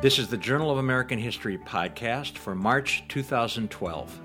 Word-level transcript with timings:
This 0.00 0.20
is 0.20 0.28
the 0.28 0.36
Journal 0.36 0.70
of 0.70 0.78
American 0.78 1.18
History 1.18 1.58
podcast 1.58 2.38
for 2.38 2.54
March 2.54 3.02
2012. 3.08 4.20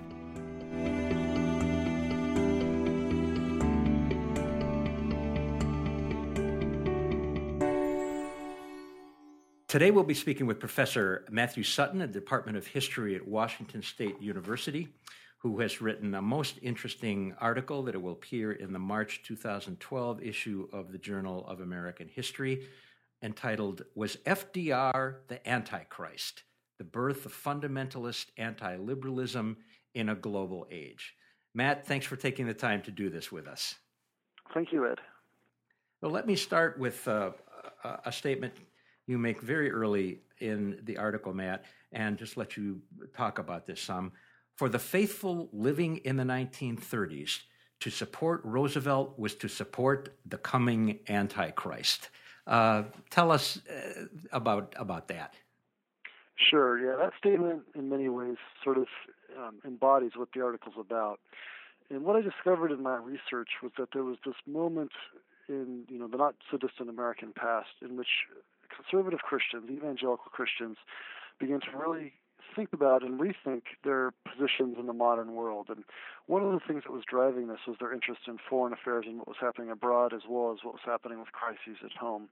Today 9.68 9.90
we'll 9.90 10.04
be 10.04 10.14
speaking 10.14 10.46
with 10.46 10.60
Professor 10.60 11.26
Matthew 11.32 11.64
Sutton 11.64 12.04
at 12.04 12.14
the 12.14 12.20
Department 12.20 12.56
of 12.56 12.68
History 12.68 13.16
at 13.16 13.28
Washington 13.28 13.82
State 13.82 14.22
University, 14.22 14.90
who 15.40 15.60
has 15.62 15.82
written 15.82 16.14
a 16.14 16.22
most 16.22 16.60
interesting 16.62 17.34
article 17.42 17.82
that 17.82 18.00
will 18.00 18.12
appear 18.12 18.52
in 18.52 18.74
the 18.74 18.80
March 18.80 19.24
2012 19.26 20.22
issue 20.22 20.70
of 20.72 20.92
the 20.92 21.00
Journal 21.00 21.44
of 21.48 21.62
American 21.62 22.10
History 22.10 22.68
entitled 23.24 23.84
Was 23.96 24.18
FDR 24.26 25.16
the 25.28 25.48
Antichrist? 25.50 26.44
The 26.78 26.84
Birth 26.84 27.26
of 27.26 27.34
Fundamentalist 27.34 28.26
Anti 28.38 28.76
Liberalism 28.76 29.58
in 29.96 30.10
a 30.10 30.16
Global 30.16 30.68
Age. 30.70 31.16
Matt, 31.56 31.86
thanks 31.86 32.06
for 32.06 32.16
taking 32.16 32.46
the 32.46 32.54
time 32.54 32.82
to 32.84 32.92
do 32.92 33.10
this 33.10 33.32
with 33.32 33.48
us. 33.48 33.76
Thank 34.54 34.72
you, 34.72 34.88
Ed. 34.88 35.00
Well, 36.02 36.12
let 36.12 36.28
me 36.28 36.36
start 36.36 36.78
with 36.78 37.08
uh, 37.08 37.32
a 38.06 38.12
statement 38.12 38.54
you 39.06 39.18
make 39.18 39.42
very 39.42 39.72
early 39.72 40.20
in 40.40 40.80
the 40.84 40.98
article, 40.98 41.34
Matt, 41.34 41.66
and 41.92 42.18
just 42.18 42.38
let 42.38 42.58
you 42.58 42.82
talk 43.16 43.40
about 43.40 43.66
this 43.66 43.82
some. 43.82 44.12
For 44.56 44.70
the 44.70 44.80
faithful 44.80 45.50
living 45.52 45.98
in 45.98 46.18
the 46.18 46.24
1930s, 46.24 47.40
to 47.80 47.90
support 47.90 48.42
Roosevelt 48.44 49.20
was 49.20 49.36
to 49.36 49.50
support 49.50 50.18
the 50.26 50.38
coming 50.38 51.00
Antichrist. 51.10 52.10
Uh, 52.46 52.84
tell 53.10 53.32
us 53.32 53.60
uh, 53.70 54.06
about 54.32 54.74
about 54.78 55.08
that. 55.08 55.34
Sure. 56.36 56.80
Yeah, 56.80 56.98
that 56.98 57.14
statement 57.18 57.62
in 57.76 57.90
many 57.90 58.10
ways 58.10 58.38
sort 58.64 58.78
of 58.78 58.88
um, 59.38 59.60
embodies 59.66 60.12
what 60.16 60.30
the 60.34 60.42
article's 60.42 60.76
about. 60.78 61.20
And 61.90 62.04
what 62.04 62.16
I 62.16 62.22
discovered 62.22 62.72
in 62.72 62.82
my 62.82 62.96
research 62.98 63.50
was 63.62 63.72
that 63.78 63.90
there 63.94 64.04
was 64.04 64.18
this 64.26 64.36
moment 64.48 64.92
in 65.48 65.84
you 65.88 66.00
know 66.00 66.08
the 66.08 66.18
not 66.18 66.36
so 66.50 66.58
distant 66.58 66.90
American 66.90 67.34
past 67.34 67.70
in 67.82 67.98
which 67.98 68.08
conservative 68.76 69.20
Christians, 69.20 69.70
evangelical 69.70 70.32
Christians, 70.32 70.78
began 71.40 71.60
to 71.62 71.78
really 71.78 72.14
think 72.56 72.74
about 72.74 73.04
and 73.04 73.20
rethink 73.20 73.64
their 73.84 74.12
positions 74.26 74.78
in 74.80 74.88
the 74.88 74.94
modern 74.94 75.34
world. 75.34 75.68
And 75.70 75.84
one 76.28 76.44
of 76.44 76.52
the 76.52 76.60
things 76.66 76.84
that 76.86 76.94
was 76.94 77.04
driving 77.10 77.48
this 77.48 77.60
was 77.68 77.78
their 77.80 77.94
interest 77.94 78.22
in 78.28 78.38
foreign 78.50 78.74
affairs 78.74 79.06
and 79.08 79.18
what 79.18 79.28
was 79.28 79.38
happening 79.40 79.70
abroad, 79.70 80.14
as 80.14 80.22
well 80.28 80.52
as 80.52 80.64
what 80.64 80.74
was 80.74 80.84
happening 80.86 81.20
with 81.20 81.32
crises 81.32 81.78
at 81.84 81.92
home. 82.00 82.30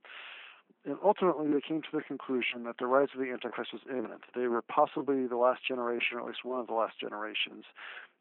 And 0.86 0.98
ultimately, 1.04 1.52
they 1.52 1.62
came 1.62 1.82
to 1.82 1.92
the 1.94 2.02
conclusion 2.02 2.64
that 2.64 2.78
the 2.80 2.88
rise 2.88 3.10
of 3.14 3.20
the 3.20 3.32
Antichrist 3.32 3.74
was 3.74 3.82
imminent. 3.90 4.22
They 4.34 4.48
were 4.48 4.62
possibly 4.62 5.28
the 5.28 5.38
last 5.38 5.68
generation, 5.68 6.18
or 6.18 6.22
at 6.22 6.28
least 6.28 6.46
one 6.46 6.60
of 6.60 6.68
the 6.68 6.74
last 6.74 7.00
generations, 7.00 7.66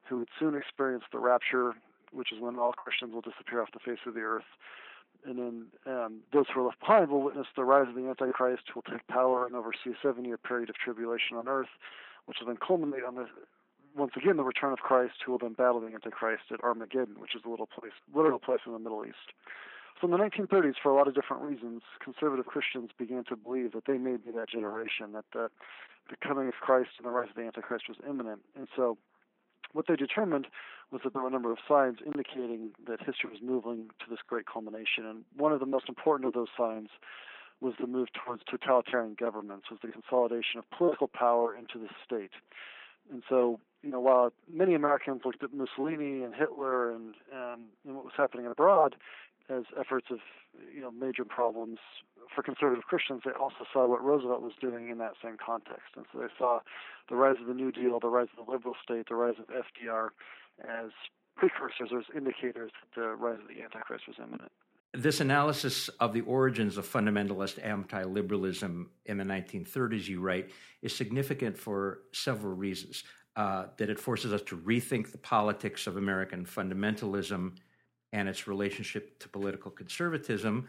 who 0.09 0.19
would 0.19 0.28
soon 0.39 0.55
experience 0.55 1.05
the 1.12 1.19
rapture, 1.19 1.75
which 2.12 2.33
is 2.33 2.41
when 2.41 2.59
all 2.59 2.73
Christians 2.73 3.15
will 3.15 3.23
disappear 3.23 3.62
off 3.62 3.73
the 3.73 3.78
face 3.78 4.01
of 4.06 4.15
the 4.15 4.21
earth 4.21 4.51
and 5.26 5.38
then 5.38 5.66
um, 5.86 6.20
those 6.32 6.46
who 6.52 6.60
are 6.60 6.66
left 6.66 6.80
behind 6.80 7.10
will 7.10 7.22
witness 7.22 7.46
the 7.56 7.64
rise 7.64 7.88
of 7.88 7.94
the 7.94 8.08
Antichrist, 8.08 8.62
who 8.72 8.80
will 8.80 8.90
take 8.96 9.06
power 9.08 9.46
and 9.46 9.54
oversee 9.54 9.90
a 9.90 9.98
seven-year 10.02 10.38
period 10.38 10.70
of 10.70 10.76
tribulation 10.76 11.36
on 11.36 11.48
earth, 11.48 11.68
which 12.26 12.38
will 12.40 12.46
then 12.46 12.56
culminate 12.56 13.04
on 13.04 13.14
the 13.14 13.26
once 13.96 14.12
again 14.16 14.36
the 14.36 14.44
return 14.44 14.72
of 14.72 14.78
Christ, 14.78 15.14
who 15.24 15.32
will 15.32 15.38
then 15.38 15.54
battle 15.54 15.80
the 15.80 15.88
Antichrist 15.88 16.44
at 16.52 16.62
Armageddon, 16.62 17.16
which 17.18 17.34
is 17.34 17.42
a 17.44 17.48
little 17.48 17.66
place, 17.66 17.92
literal 18.14 18.38
place 18.38 18.60
in 18.66 18.72
the 18.72 18.78
Middle 18.78 19.04
East. 19.04 19.34
So 20.00 20.06
in 20.06 20.12
the 20.12 20.18
1930s, 20.18 20.74
for 20.82 20.91
a 20.91 20.94
lot 20.94 21.08
of 21.08 21.14
different 21.14 21.42
reasons, 21.42 21.82
conservative 22.02 22.46
Christians 22.46 22.91
began 22.96 23.24
to 23.24 23.36
believe 23.36 23.72
that 23.72 23.84
they 23.86 23.98
may 23.98 24.16
be 24.16 24.30
that 24.30 24.48
generation, 24.48 25.12
that 25.12 25.26
the, 25.32 25.50
the 26.08 26.16
coming 26.26 26.48
of 26.48 26.54
Christ 26.54 26.91
and 26.98 27.06
the 27.06 27.10
rise 27.10 27.28
of 27.30 27.36
the 27.36 27.42
Antichrist 27.42 27.84
was 27.88 27.98
imminent, 28.08 28.41
and 28.56 28.68
so 28.74 28.96
what 29.72 29.86
they 29.86 29.96
determined 29.96 30.46
was 30.90 31.02
that 31.04 31.12
there 31.12 31.22
were 31.22 31.28
a 31.28 31.32
number 31.32 31.52
of 31.52 31.58
signs 31.68 31.98
indicating 32.04 32.70
that 32.86 33.00
history 33.00 33.31
was 33.31 33.41
moving 33.42 33.88
to 34.00 34.10
this 34.10 34.19
great 34.26 34.47
culmination. 34.47 35.06
And 35.06 35.25
one 35.36 35.53
of 35.53 35.60
the 35.60 35.66
most 35.66 35.88
important 35.88 36.26
of 36.26 36.34
those 36.34 36.48
signs 36.56 36.88
was 37.60 37.75
the 37.80 37.86
move 37.86 38.09
towards 38.12 38.42
totalitarian 38.50 39.14
governments, 39.19 39.70
was 39.70 39.78
the 39.82 39.88
consolidation 39.88 40.59
of 40.59 40.70
political 40.70 41.09
power 41.09 41.54
into 41.54 41.78
the 41.78 41.88
state. 42.04 42.32
And 43.12 43.22
so, 43.28 43.60
you 43.82 43.91
know, 43.91 44.00
while 44.00 44.32
many 44.50 44.75
Americans 44.75 45.22
looked 45.25 45.42
at 45.42 45.53
Mussolini 45.53 46.22
and 46.22 46.34
Hitler 46.34 46.91
and, 46.91 47.14
and, 47.32 47.62
and 47.84 47.94
what 47.97 48.04
was 48.04 48.14
happening 48.16 48.47
abroad 48.47 48.97
as 49.50 49.65
efforts 49.78 50.06
of, 50.11 50.19
you 50.75 50.81
know, 50.81 50.91
major 50.91 51.25
problems 51.25 51.78
for 52.34 52.43
conservative 52.43 52.84
Christians, 52.84 53.22
they 53.25 53.33
also 53.33 53.65
saw 53.72 53.87
what 53.87 54.03
Roosevelt 54.03 54.43
was 54.43 54.53
doing 54.61 54.88
in 54.88 54.99
that 54.99 55.15
same 55.22 55.37
context. 55.44 55.97
And 55.97 56.06
so 56.12 56.21
they 56.21 56.28
saw 56.38 56.61
the 57.09 57.16
rise 57.16 57.37
of 57.41 57.47
the 57.47 57.55
New 57.55 57.72
Deal, 57.72 57.99
the 57.99 58.09
rise 58.09 58.28
of 58.39 58.47
the 58.47 58.50
liberal 58.50 58.75
state, 58.83 59.09
the 59.09 59.16
rise 59.16 59.34
of 59.39 59.47
FDR 59.49 60.10
as 60.62 60.91
precursors 61.37 61.91
or 61.91 61.99
as 61.99 62.05
indicators 62.15 62.71
that 62.81 63.00
the 63.00 63.09
rise 63.09 63.39
of 63.41 63.49
the 63.49 63.62
Antichrist 63.62 64.05
was 64.06 64.16
imminent. 64.19 64.53
This 64.93 65.21
analysis 65.21 65.89
of 66.00 66.12
the 66.12 66.22
origins 66.22 66.77
of 66.77 66.87
fundamentalist 66.87 67.65
anti 67.65 68.03
liberalism 68.03 68.91
in 69.06 69.19
the 69.19 69.25
1930s, 69.25 70.09
you 70.09 70.21
write, 70.21 70.50
is 70.83 70.94
significant 70.94 71.56
for 71.56 72.00
several 72.12 72.55
reasons. 72.55 73.05
Uh, 73.37 73.66
that 73.77 73.89
it 73.89 73.99
forces 73.99 74.33
us 74.33 74.43
to 74.43 74.56
rethink 74.56 75.12
the 75.12 75.19
politics 75.19 75.87
of 75.87 75.97
American 75.97 76.44
fundamentalism 76.44 77.53
and 78.12 78.28
its 78.28 78.47
relationship 78.47 79.19
to 79.21 79.28
political 79.28 79.71
conservatism, 79.71 80.66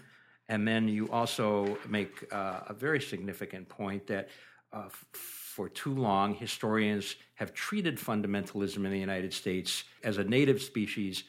and 0.49 0.67
then 0.67 0.87
you 0.87 1.09
also 1.11 1.77
make 1.87 2.27
uh, 2.33 2.61
a 2.67 2.73
very 2.73 3.01
significant 3.01 3.67
point 3.69 4.05
that 4.07 4.29
uh, 4.73 4.83
f- 4.85 5.05
for 5.13 5.69
too 5.69 5.93
long, 5.93 6.33
historians 6.35 7.15
have 7.35 7.53
treated 7.53 7.97
fundamentalism 7.97 8.77
in 8.77 8.91
the 8.91 8.99
United 8.99 9.33
States 9.33 9.83
as 10.03 10.17
a 10.17 10.23
native 10.23 10.61
species 10.61 11.23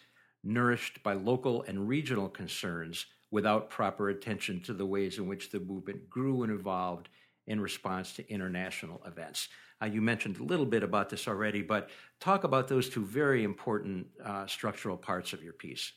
nourished 0.44 1.02
by 1.02 1.14
local 1.14 1.62
and 1.62 1.88
regional 1.88 2.28
concerns 2.28 3.06
without 3.30 3.70
proper 3.70 4.10
attention 4.10 4.60
to 4.60 4.74
the 4.74 4.86
ways 4.86 5.18
in 5.18 5.26
which 5.26 5.50
the 5.50 5.60
movement 5.60 6.08
grew 6.10 6.42
and 6.42 6.52
evolved 6.52 7.08
in 7.46 7.60
response 7.60 8.12
to 8.12 8.28
international 8.30 9.00
events. 9.06 9.48
Uh, 9.80 9.86
you 9.86 10.00
mentioned 10.00 10.38
a 10.38 10.42
little 10.44 10.66
bit 10.66 10.82
about 10.82 11.08
this 11.08 11.26
already, 11.26 11.62
but 11.62 11.90
talk 12.20 12.44
about 12.44 12.68
those 12.68 12.88
two 12.88 13.04
very 13.04 13.42
important 13.42 14.06
uh, 14.24 14.46
structural 14.46 14.96
parts 14.96 15.32
of 15.32 15.42
your 15.42 15.52
piece 15.52 15.92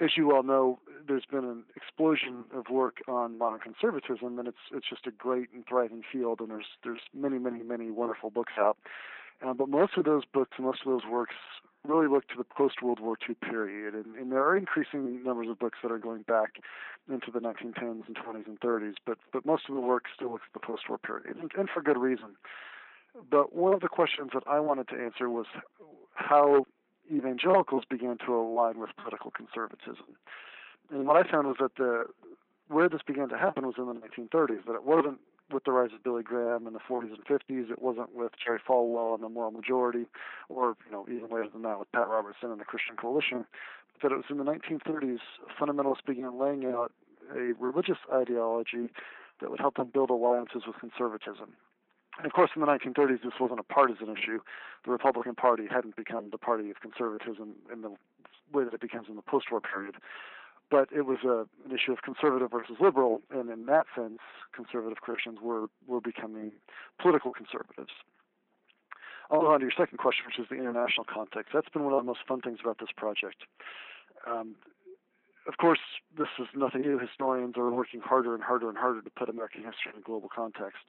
as 0.00 0.10
you 0.16 0.32
all 0.32 0.42
know, 0.42 0.78
there's 1.06 1.24
been 1.24 1.44
an 1.44 1.64
explosion 1.74 2.44
of 2.54 2.66
work 2.70 2.98
on 3.08 3.38
modern 3.38 3.60
conservatism, 3.60 4.38
and 4.38 4.48
it's 4.48 4.58
it's 4.72 4.88
just 4.88 5.06
a 5.06 5.10
great 5.10 5.48
and 5.52 5.66
thriving 5.66 6.02
field. 6.10 6.40
And 6.40 6.50
there's 6.50 6.66
there's 6.84 7.00
many 7.14 7.38
many 7.38 7.62
many 7.62 7.90
wonderful 7.90 8.30
books 8.30 8.52
out, 8.58 8.76
uh, 9.44 9.54
but 9.54 9.68
most 9.68 9.96
of 9.96 10.04
those 10.04 10.24
books 10.24 10.52
most 10.58 10.80
of 10.84 10.92
those 10.92 11.10
works 11.10 11.34
really 11.84 12.08
look 12.08 12.28
to 12.28 12.36
the 12.36 12.44
post 12.44 12.82
World 12.82 13.00
War 13.00 13.16
II 13.28 13.34
period, 13.36 13.94
and, 13.94 14.16
and 14.16 14.32
there 14.32 14.44
are 14.44 14.56
increasing 14.56 15.22
numbers 15.22 15.48
of 15.48 15.58
books 15.58 15.78
that 15.82 15.92
are 15.92 15.98
going 15.98 16.22
back 16.22 16.56
into 17.08 17.30
the 17.30 17.38
1910s 17.38 18.06
and 18.06 18.16
20s 18.16 18.46
and 18.46 18.60
30s. 18.60 18.94
But 19.06 19.18
but 19.32 19.46
most 19.46 19.64
of 19.68 19.74
the 19.74 19.80
work 19.80 20.04
still 20.14 20.32
looks 20.32 20.44
at 20.54 20.60
the 20.60 20.66
post 20.66 20.88
War 20.88 20.98
period, 20.98 21.36
and, 21.36 21.50
and 21.56 21.68
for 21.68 21.82
good 21.82 21.98
reason. 21.98 22.36
But 23.30 23.54
one 23.54 23.74
of 23.74 23.80
the 23.80 23.88
questions 23.88 24.30
that 24.34 24.44
I 24.46 24.60
wanted 24.60 24.88
to 24.88 24.94
answer 25.02 25.28
was 25.28 25.46
how 26.14 26.66
evangelicals 27.12 27.84
began 27.88 28.18
to 28.26 28.34
align 28.34 28.78
with 28.78 28.90
political 28.96 29.30
conservatism. 29.30 30.16
And 30.90 31.06
what 31.06 31.16
I 31.16 31.30
found 31.30 31.46
was 31.46 31.56
that 31.60 31.76
the 31.76 32.04
where 32.68 32.88
this 32.88 33.00
began 33.06 33.28
to 33.30 33.38
happen 33.38 33.66
was 33.66 33.76
in 33.78 33.86
the 33.86 33.94
1930s. 33.94 34.66
That 34.66 34.74
it 34.74 34.84
wasn't 34.84 35.18
with 35.50 35.64
the 35.64 35.72
rise 35.72 35.90
of 35.94 36.04
Billy 36.04 36.22
Graham 36.22 36.66
in 36.66 36.74
the 36.74 36.80
40s 36.80 37.14
and 37.14 37.24
50s. 37.24 37.70
It 37.70 37.80
wasn't 37.80 38.14
with 38.14 38.32
Jerry 38.44 38.60
Falwell 38.66 39.14
and 39.14 39.22
the 39.22 39.28
Moral 39.28 39.50
Majority, 39.50 40.06
or 40.48 40.76
you 40.86 40.92
know 40.92 41.06
even 41.08 41.30
later 41.30 41.48
than 41.52 41.62
that 41.62 41.78
with 41.78 41.90
Pat 41.92 42.08
Robertson 42.08 42.50
and 42.50 42.60
the 42.60 42.64
Christian 42.64 42.96
Coalition. 42.96 43.46
But 43.94 44.02
that 44.02 44.14
it 44.14 44.16
was 44.16 44.26
in 44.30 44.38
the 44.38 44.44
1930s 44.44 45.18
fundamentalists 45.58 46.04
began 46.06 46.38
laying 46.38 46.66
out 46.66 46.92
a 47.34 47.52
religious 47.58 47.98
ideology 48.12 48.90
that 49.40 49.50
would 49.50 49.60
help 49.60 49.76
them 49.76 49.90
build 49.92 50.10
alliances 50.10 50.62
with 50.66 50.76
conservatism. 50.78 51.52
And 52.18 52.26
of 52.26 52.32
course, 52.32 52.50
in 52.54 52.60
the 52.60 52.66
1930s, 52.66 53.22
this 53.22 53.38
wasn't 53.40 53.60
a 53.60 53.62
partisan 53.62 54.08
issue. 54.08 54.40
The 54.84 54.90
Republican 54.90 55.34
Party 55.34 55.66
hadn't 55.70 55.96
become 55.96 56.30
the 56.30 56.38
party 56.38 56.68
of 56.70 56.80
conservatism 56.80 57.54
in 57.72 57.82
the 57.82 57.94
way 58.52 58.64
that 58.64 58.74
it 58.74 58.80
becomes 58.80 59.06
in 59.08 59.16
the 59.16 59.22
post-war 59.22 59.60
period. 59.60 59.96
But 60.70 60.88
it 60.92 61.06
was 61.06 61.18
a, 61.24 61.46
an 61.64 61.74
issue 61.74 61.92
of 61.92 62.02
conservative 62.02 62.50
versus 62.50 62.76
liberal, 62.80 63.22
and 63.30 63.48
in 63.48 63.66
that 63.66 63.86
sense, 63.96 64.18
conservative 64.52 64.98
Christians 64.98 65.38
were 65.40 65.68
were 65.86 66.00
becoming 66.00 66.52
political 67.00 67.32
conservatives. 67.32 67.92
I'll 69.30 69.40
go 69.40 69.52
on 69.52 69.60
to 69.60 69.66
your 69.66 69.72
second 69.76 69.98
question, 69.98 70.24
which 70.26 70.38
is 70.38 70.46
the 70.50 70.56
international 70.56 71.04
context. 71.04 71.52
That's 71.54 71.68
been 71.68 71.84
one 71.84 71.92
of 71.92 72.00
the 72.00 72.06
most 72.06 72.20
fun 72.26 72.40
things 72.40 72.58
about 72.62 72.78
this 72.80 72.88
project. 72.96 73.44
Um, 74.26 74.56
of 75.46 75.56
course, 75.56 75.80
this 76.16 76.28
is 76.38 76.46
nothing 76.54 76.82
new. 76.82 76.98
Historians 76.98 77.56
are 77.56 77.70
working 77.70 78.00
harder 78.00 78.34
and 78.34 78.42
harder 78.42 78.68
and 78.68 78.76
harder 78.76 79.00
to 79.00 79.10
put 79.10 79.28
American 79.28 79.64
history 79.64 79.92
in 79.94 80.00
a 80.00 80.04
global 80.04 80.28
context. 80.28 80.84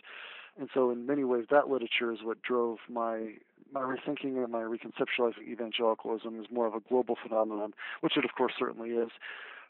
And 0.58 0.70
so, 0.74 0.90
in 0.92 1.06
many 1.06 1.24
ways, 1.24 1.46
that 1.52 1.70
literature 1.70 2.12
is 2.12 2.20
what 2.24 2.42
drove 2.42 2.80
my 2.90 3.34
my 3.72 3.82
rethinking 3.82 4.44
and 4.44 4.52
my 4.52 4.62
reconceptualizing 4.62 5.48
evangelicalism 5.48 6.40
as 6.40 6.48
more 6.52 6.66
of 6.66 6.74
a 6.74 6.80
global 6.80 7.16
phenomenon, 7.22 7.74
which 8.02 8.18
it, 8.18 8.26
of 8.26 8.32
course, 8.36 8.54
certainly 8.58 8.90
is. 8.92 9.10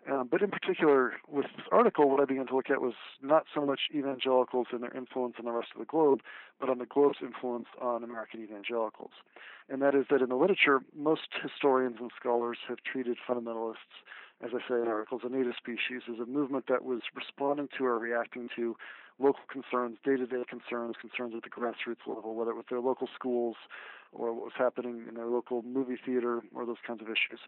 Um, 0.09 0.29
but 0.31 0.41
in 0.41 0.49
particular, 0.49 1.13
with 1.27 1.45
this 1.57 1.65
article, 1.71 2.09
what 2.09 2.21
I 2.21 2.25
began 2.25 2.47
to 2.47 2.55
look 2.55 2.69
at 2.69 2.81
was 2.81 2.93
not 3.21 3.45
so 3.53 3.65
much 3.65 3.81
evangelicals 3.93 4.67
and 4.71 4.81
their 4.81 4.95
influence 4.95 5.35
on 5.37 5.45
the 5.45 5.51
rest 5.51 5.69
of 5.75 5.79
the 5.79 5.85
globe, 5.85 6.21
but 6.59 6.69
on 6.69 6.77
the 6.77 6.85
globe's 6.85 7.17
influence 7.21 7.67
on 7.81 8.03
American 8.03 8.41
evangelicals. 8.41 9.11
And 9.67 9.81
that 9.81 9.95
is 9.95 10.05
that 10.09 10.21
in 10.21 10.29
the 10.29 10.35
literature, 10.35 10.79
most 10.95 11.27
historians 11.43 11.97
and 11.99 12.11
scholars 12.17 12.57
have 12.67 12.77
treated 12.81 13.17
fundamentalists, 13.27 13.75
as 14.43 14.51
I 14.53 14.59
say 14.67 14.81
in 14.81 14.87
articles, 14.87 15.21
a 15.23 15.29
native 15.29 15.53
species, 15.57 16.03
is 16.07 16.19
a 16.19 16.25
movement 16.25 16.65
that 16.69 16.83
was 16.83 17.01
responding 17.15 17.67
to 17.77 17.85
or 17.85 17.99
reacting 17.99 18.49
to 18.55 18.75
local 19.19 19.43
concerns, 19.51 19.97
day-to-day 20.03 20.43
concerns, 20.49 20.95
concerns 20.99 21.33
at 21.35 21.43
the 21.43 21.49
grassroots 21.49 22.07
level, 22.07 22.35
whether 22.35 22.51
it 22.51 22.55
was 22.55 22.65
their 22.69 22.79
local 22.79 23.07
schools 23.13 23.57
or 24.13 24.33
what 24.33 24.45
was 24.45 24.53
happening 24.57 25.03
in 25.07 25.15
their 25.15 25.27
local 25.27 25.61
movie 25.63 25.97
theater 26.03 26.41
or 26.55 26.65
those 26.65 26.77
kinds 26.87 27.01
of 27.01 27.07
issues. 27.07 27.39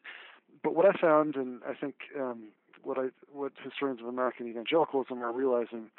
But 0.64 0.76
what 0.76 0.86
I 0.86 0.92
found, 1.00 1.36
and 1.36 1.62
I 1.68 1.74
think 1.74 1.96
um, 2.20 2.50
what 2.84 2.98
I 2.98 3.08
what 3.32 3.54
historians 3.64 4.02
of 4.02 4.08
American 4.08 4.48
evangelicalism 4.48 5.24
are 5.24 5.32
realizing, 5.32 5.90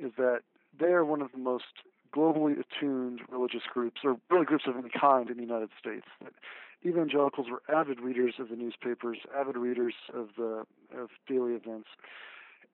is 0.00 0.12
that 0.16 0.40
they 0.78 0.86
are 0.86 1.04
one 1.04 1.22
of 1.22 1.32
the 1.32 1.38
most 1.38 1.64
globally 2.14 2.54
attuned 2.58 3.20
religious 3.28 3.62
groups, 3.72 4.02
or 4.04 4.16
really 4.30 4.46
groups 4.46 4.64
of 4.66 4.76
any 4.76 4.88
kind 4.88 5.28
in 5.28 5.36
the 5.36 5.42
United 5.42 5.70
States. 5.78 6.06
That 6.22 6.32
evangelicals 6.86 7.48
were 7.50 7.62
avid 7.74 8.00
readers 8.00 8.34
of 8.38 8.48
the 8.48 8.56
newspapers, 8.56 9.18
avid 9.36 9.56
readers 9.56 9.94
of 10.14 10.28
the 10.36 10.64
of 10.96 11.08
daily 11.28 11.54
events, 11.54 11.88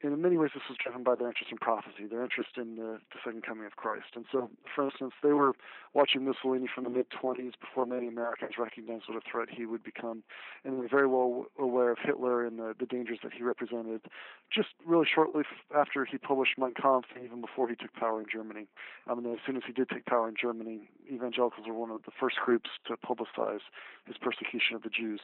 in 0.03 0.21
many 0.21 0.37
ways, 0.37 0.51
this 0.55 0.63
was 0.69 0.77
driven 0.83 1.03
by 1.03 1.15
their 1.15 1.29
interest 1.29 1.53
in 1.53 1.59
prophecy, 1.59 2.07
their 2.11 2.23
interest 2.23 2.51
in 2.57 2.77
the, 2.77 2.99
the 3.13 3.19
second 3.25 3.45
coming 3.45 3.67
of 3.67 3.77
Christ. 3.77 4.15
And 4.15 4.25
so, 4.33 4.51
for 4.75 4.85
instance, 4.85 5.13
they 5.23 5.33
were 5.33 5.53
watching 5.95 6.25
Mussolini 6.25 6.67
from 6.73 6.85
the 6.85 6.91
mid 6.91 7.07
20s 7.11 7.53
before 7.61 7.87
many 7.87 8.09
Americans 8.09 8.53
recognized 8.59 9.05
what 9.09 9.17
a 9.17 9.31
threat 9.31 9.49
he 9.51 9.65
would 9.65 9.85
become, 9.85 10.23
and 10.65 10.75
they 10.75 10.79
were 10.79 10.89
very 10.89 11.07
well 11.07 11.47
aware 11.59 11.91
of 11.93 11.99
Hitler 12.03 12.45
and 12.45 12.59
the, 12.59 12.75
the 12.79 12.87
dangers 12.87 13.19
that 13.23 13.33
he 13.33 13.43
represented. 13.43 14.03
Just 14.51 14.69
really 14.85 15.07
shortly 15.07 15.45
after 15.75 16.05
he 16.05 16.19
published 16.19 16.59
Mein 16.59 16.75
Kampf, 16.75 17.09
and 17.15 17.25
even 17.25 17.41
before 17.41 17.69
he 17.69 17.77
took 17.77 17.93
power 17.95 18.21
in 18.21 18.27
Germany. 18.31 18.67
Um, 19.09 19.19
I 19.19 19.23
mean, 19.23 19.33
as 19.35 19.41
soon 19.47 19.57
as 19.57 19.63
he 19.67 19.73
did 19.73 19.89
take 19.89 20.07
power 20.07 20.29
in 20.29 20.35
Germany, 20.41 20.89
evangelicals 21.11 21.67
were 21.67 21.75
one 21.75 21.91
of 21.91 22.03
the 22.05 22.13
first 22.19 22.37
groups 22.45 22.71
to 22.87 22.97
publicize 22.97 23.61
his 24.07 24.17
persecution 24.19 24.75
of 24.75 24.83
the 24.83 24.91
Jews. 24.91 25.21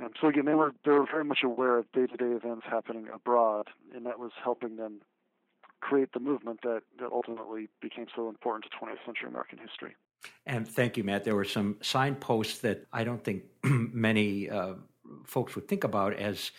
Um, 0.00 0.10
so 0.20 0.28
again, 0.28 0.44
they 0.44 0.54
were 0.54 0.72
they 0.84 0.92
were 0.92 1.06
very 1.06 1.24
much 1.24 1.40
aware 1.44 1.78
of 1.78 1.90
day-to-day 1.92 2.32
events 2.32 2.66
happening 2.68 3.08
abroad, 3.12 3.68
and 3.94 4.06
that 4.06 4.18
was 4.18 4.32
helping 4.42 4.76
them 4.76 5.00
create 5.80 6.12
the 6.12 6.20
movement 6.20 6.60
that 6.62 6.82
that 6.98 7.10
ultimately 7.12 7.68
became 7.80 8.06
so 8.14 8.28
important 8.28 8.70
to 8.70 8.78
20th 8.78 9.04
century 9.04 9.28
American 9.28 9.58
history. 9.58 9.96
And 10.46 10.66
thank 10.66 10.96
you, 10.96 11.04
Matt. 11.04 11.24
There 11.24 11.36
were 11.36 11.44
some 11.44 11.76
signposts 11.80 12.58
that 12.60 12.86
I 12.92 13.04
don't 13.04 13.22
think 13.22 13.44
many 13.64 14.50
uh, 14.50 14.74
folks 15.24 15.54
would 15.54 15.68
think 15.68 15.84
about 15.84 16.14
as 16.14 16.50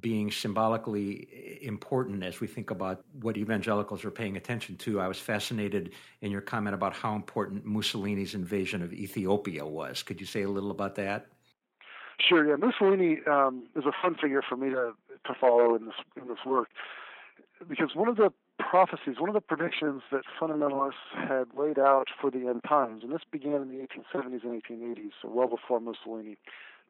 being 0.00 0.30
symbolically 0.30 1.58
important 1.62 2.24
as 2.24 2.40
we 2.40 2.46
think 2.46 2.70
about 2.70 3.04
what 3.20 3.36
evangelicals 3.36 4.04
are 4.04 4.10
paying 4.10 4.36
attention 4.38 4.76
to. 4.76 5.00
I 5.00 5.06
was 5.06 5.18
fascinated 5.18 5.92
in 6.22 6.30
your 6.30 6.40
comment 6.40 6.74
about 6.74 6.94
how 6.94 7.14
important 7.14 7.66
Mussolini's 7.66 8.34
invasion 8.34 8.82
of 8.82 8.92
Ethiopia 8.94 9.66
was. 9.66 10.02
Could 10.02 10.18
you 10.18 10.26
say 10.26 10.42
a 10.42 10.48
little 10.48 10.70
about 10.70 10.94
that? 10.94 11.26
Sure. 12.28 12.48
Yeah, 12.48 12.56
Mussolini 12.56 13.18
um, 13.26 13.64
is 13.74 13.84
a 13.84 13.92
fun 14.02 14.16
figure 14.20 14.42
for 14.46 14.56
me 14.56 14.70
to 14.70 14.92
to 15.26 15.34
follow 15.40 15.74
in 15.74 15.86
this 15.86 15.94
in 16.20 16.28
this 16.28 16.44
work 16.46 16.68
because 17.68 17.90
one 17.94 18.08
of 18.08 18.16
the 18.16 18.32
prophecies, 18.58 19.16
one 19.18 19.28
of 19.28 19.34
the 19.34 19.40
predictions 19.40 20.02
that 20.10 20.22
fundamentalists 20.40 20.92
had 21.14 21.46
laid 21.56 21.78
out 21.78 22.08
for 22.20 22.30
the 22.30 22.48
end 22.48 22.62
times, 22.68 23.02
and 23.02 23.12
this 23.12 23.22
began 23.30 23.54
in 23.62 23.68
the 23.68 23.86
1870s 23.86 24.44
and 24.44 24.62
1880s, 24.62 25.10
so 25.20 25.28
well 25.28 25.48
before 25.48 25.80
Mussolini 25.80 26.36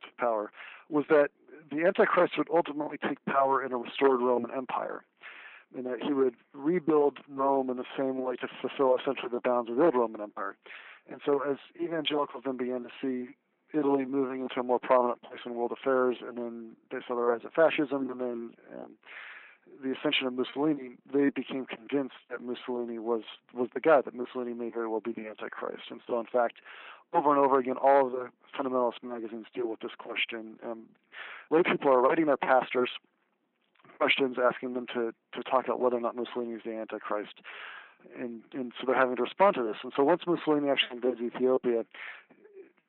took 0.03 0.17
power, 0.17 0.51
was 0.89 1.05
that 1.09 1.29
the 1.71 1.85
Antichrist 1.85 2.35
would 2.39 2.49
ultimately 2.53 2.99
take 2.99 3.25
power 3.27 3.65
in 3.65 3.73
a 3.73 3.77
restored 3.77 4.21
Roman 4.21 4.51
Empire, 4.57 5.05
and 5.77 5.87
that 5.87 6.03
he 6.03 6.13
would 6.13 6.35
rebuild 6.53 7.19
Rome 7.29 7.71
in 7.71 7.77
the 7.77 7.85
same 7.97 8.21
way 8.21 8.37
to 8.37 8.49
fulfill 8.61 8.97
essentially 8.97 9.31
the 9.33 9.41
bounds 9.41 9.71
of 9.71 9.77
the 9.77 9.85
old 9.85 9.95
Roman 9.95 10.21
Empire. 10.21 10.57
And 11.11 11.21
so, 11.25 11.43
as 11.49 11.57
evangelicals 11.83 12.45
then 12.45 12.57
began 12.57 12.85
to 12.85 12.91
see 13.01 13.35
Italy 13.75 14.05
moving 14.05 14.43
into 14.43 14.61
a 14.61 14.63
more 14.63 14.79
prominent 14.79 15.23
place 15.23 15.41
in 15.45 15.55
world 15.55 15.73
affairs, 15.73 16.17
and 16.27 16.37
then 16.37 16.71
they 16.91 16.99
saw 17.07 17.15
the 17.15 17.23
rise 17.23 17.41
of 17.45 17.53
fascism, 17.53 18.11
and 18.11 18.21
then 18.21 18.51
um, 18.75 18.93
the 19.83 19.93
ascension 19.93 20.27
of 20.27 20.35
Mussolini, 20.35 20.97
they 21.13 21.31
became 21.31 21.67
convinced 21.67 22.17
that 22.31 22.41
Mussolini 22.41 22.99
was 22.99 23.23
was 23.55 23.69
the 23.75 23.81
guy. 23.81 24.01
That 24.01 24.15
Mussolini 24.15 24.55
may 24.55 24.71
very 24.71 24.89
well 24.89 25.01
be 25.01 25.13
the 25.13 25.29
Antichrist. 25.29 25.85
And 25.91 26.01
so, 26.07 26.21
in 26.21 26.27
fact, 26.27 26.57
over 27.13 27.31
and 27.31 27.39
over 27.39 27.59
again, 27.59 27.77
all 27.81 28.07
of 28.07 28.13
the 28.13 28.29
fundamentalist 28.57 29.03
magazines 29.03 29.47
deal 29.55 29.69
with 29.69 29.81
this 29.81 29.93
question. 29.97 30.59
Um, 30.65 30.83
lay 31.51 31.63
people 31.63 31.91
are 31.91 32.01
writing 32.01 32.27
their 32.27 32.37
pastors 32.37 32.91
questions, 33.99 34.37
asking 34.43 34.75
them 34.75 34.87
to 34.95 35.15
to 35.33 35.43
talk 35.43 35.65
about 35.65 35.81
whether 35.81 35.97
or 35.97 36.01
not 36.01 36.17
Mussolini 36.17 36.55
is 36.55 36.63
the 36.65 36.73
Antichrist. 36.73 37.41
And, 38.19 38.43
and 38.53 38.73
so 38.77 38.87
they're 38.87 38.97
having 38.97 39.15
to 39.15 39.23
respond 39.23 39.55
to 39.55 39.63
this. 39.63 39.77
And 39.85 39.93
so 39.95 40.03
once 40.03 40.23
Mussolini 40.27 40.69
actually 40.69 40.97
invades 40.97 41.21
Ethiopia, 41.21 41.85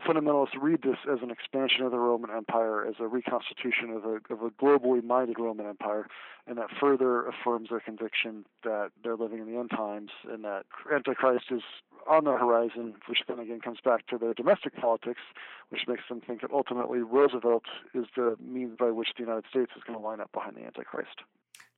fundamentalists 0.07 0.61
read 0.61 0.81
this 0.83 0.97
as 1.11 1.19
an 1.21 1.31
expansion 1.31 1.85
of 1.85 1.91
the 1.91 1.99
Roman 1.99 2.29
Empire, 2.29 2.85
as 2.85 2.95
a 2.99 3.07
reconstitution 3.07 3.89
of 3.91 4.05
a, 4.05 4.33
of 4.33 4.41
a 4.41 4.49
globally 4.49 5.03
minded 5.03 5.37
Roman 5.39 5.65
Empire, 5.65 6.07
and 6.47 6.57
that 6.57 6.67
further 6.79 7.27
affirms 7.27 7.69
their 7.69 7.79
conviction 7.79 8.45
that 8.63 8.91
they're 9.03 9.15
living 9.15 9.39
in 9.39 9.51
the 9.51 9.57
end 9.57 9.71
times 9.71 10.11
and 10.29 10.43
that 10.43 10.65
Antichrist 10.93 11.45
is 11.51 11.61
on 12.09 12.25
the 12.25 12.31
horizon, 12.31 12.95
which 13.07 13.19
then 13.27 13.39
again 13.39 13.61
comes 13.61 13.79
back 13.83 14.07
to 14.07 14.17
their 14.17 14.33
domestic 14.33 14.75
politics, 14.75 15.21
which 15.69 15.81
makes 15.87 16.03
them 16.09 16.21
think 16.21 16.41
that 16.41 16.51
ultimately 16.51 16.99
Roosevelt 16.99 17.63
is 17.93 18.05
the 18.15 18.35
means 18.43 18.77
by 18.77 18.91
which 18.91 19.09
the 19.17 19.23
United 19.23 19.45
States 19.49 19.71
is 19.75 19.83
going 19.87 19.97
to 19.97 20.03
line 20.03 20.19
up 20.19 20.31
behind 20.33 20.55
the 20.55 20.65
Antichrist. 20.65 21.21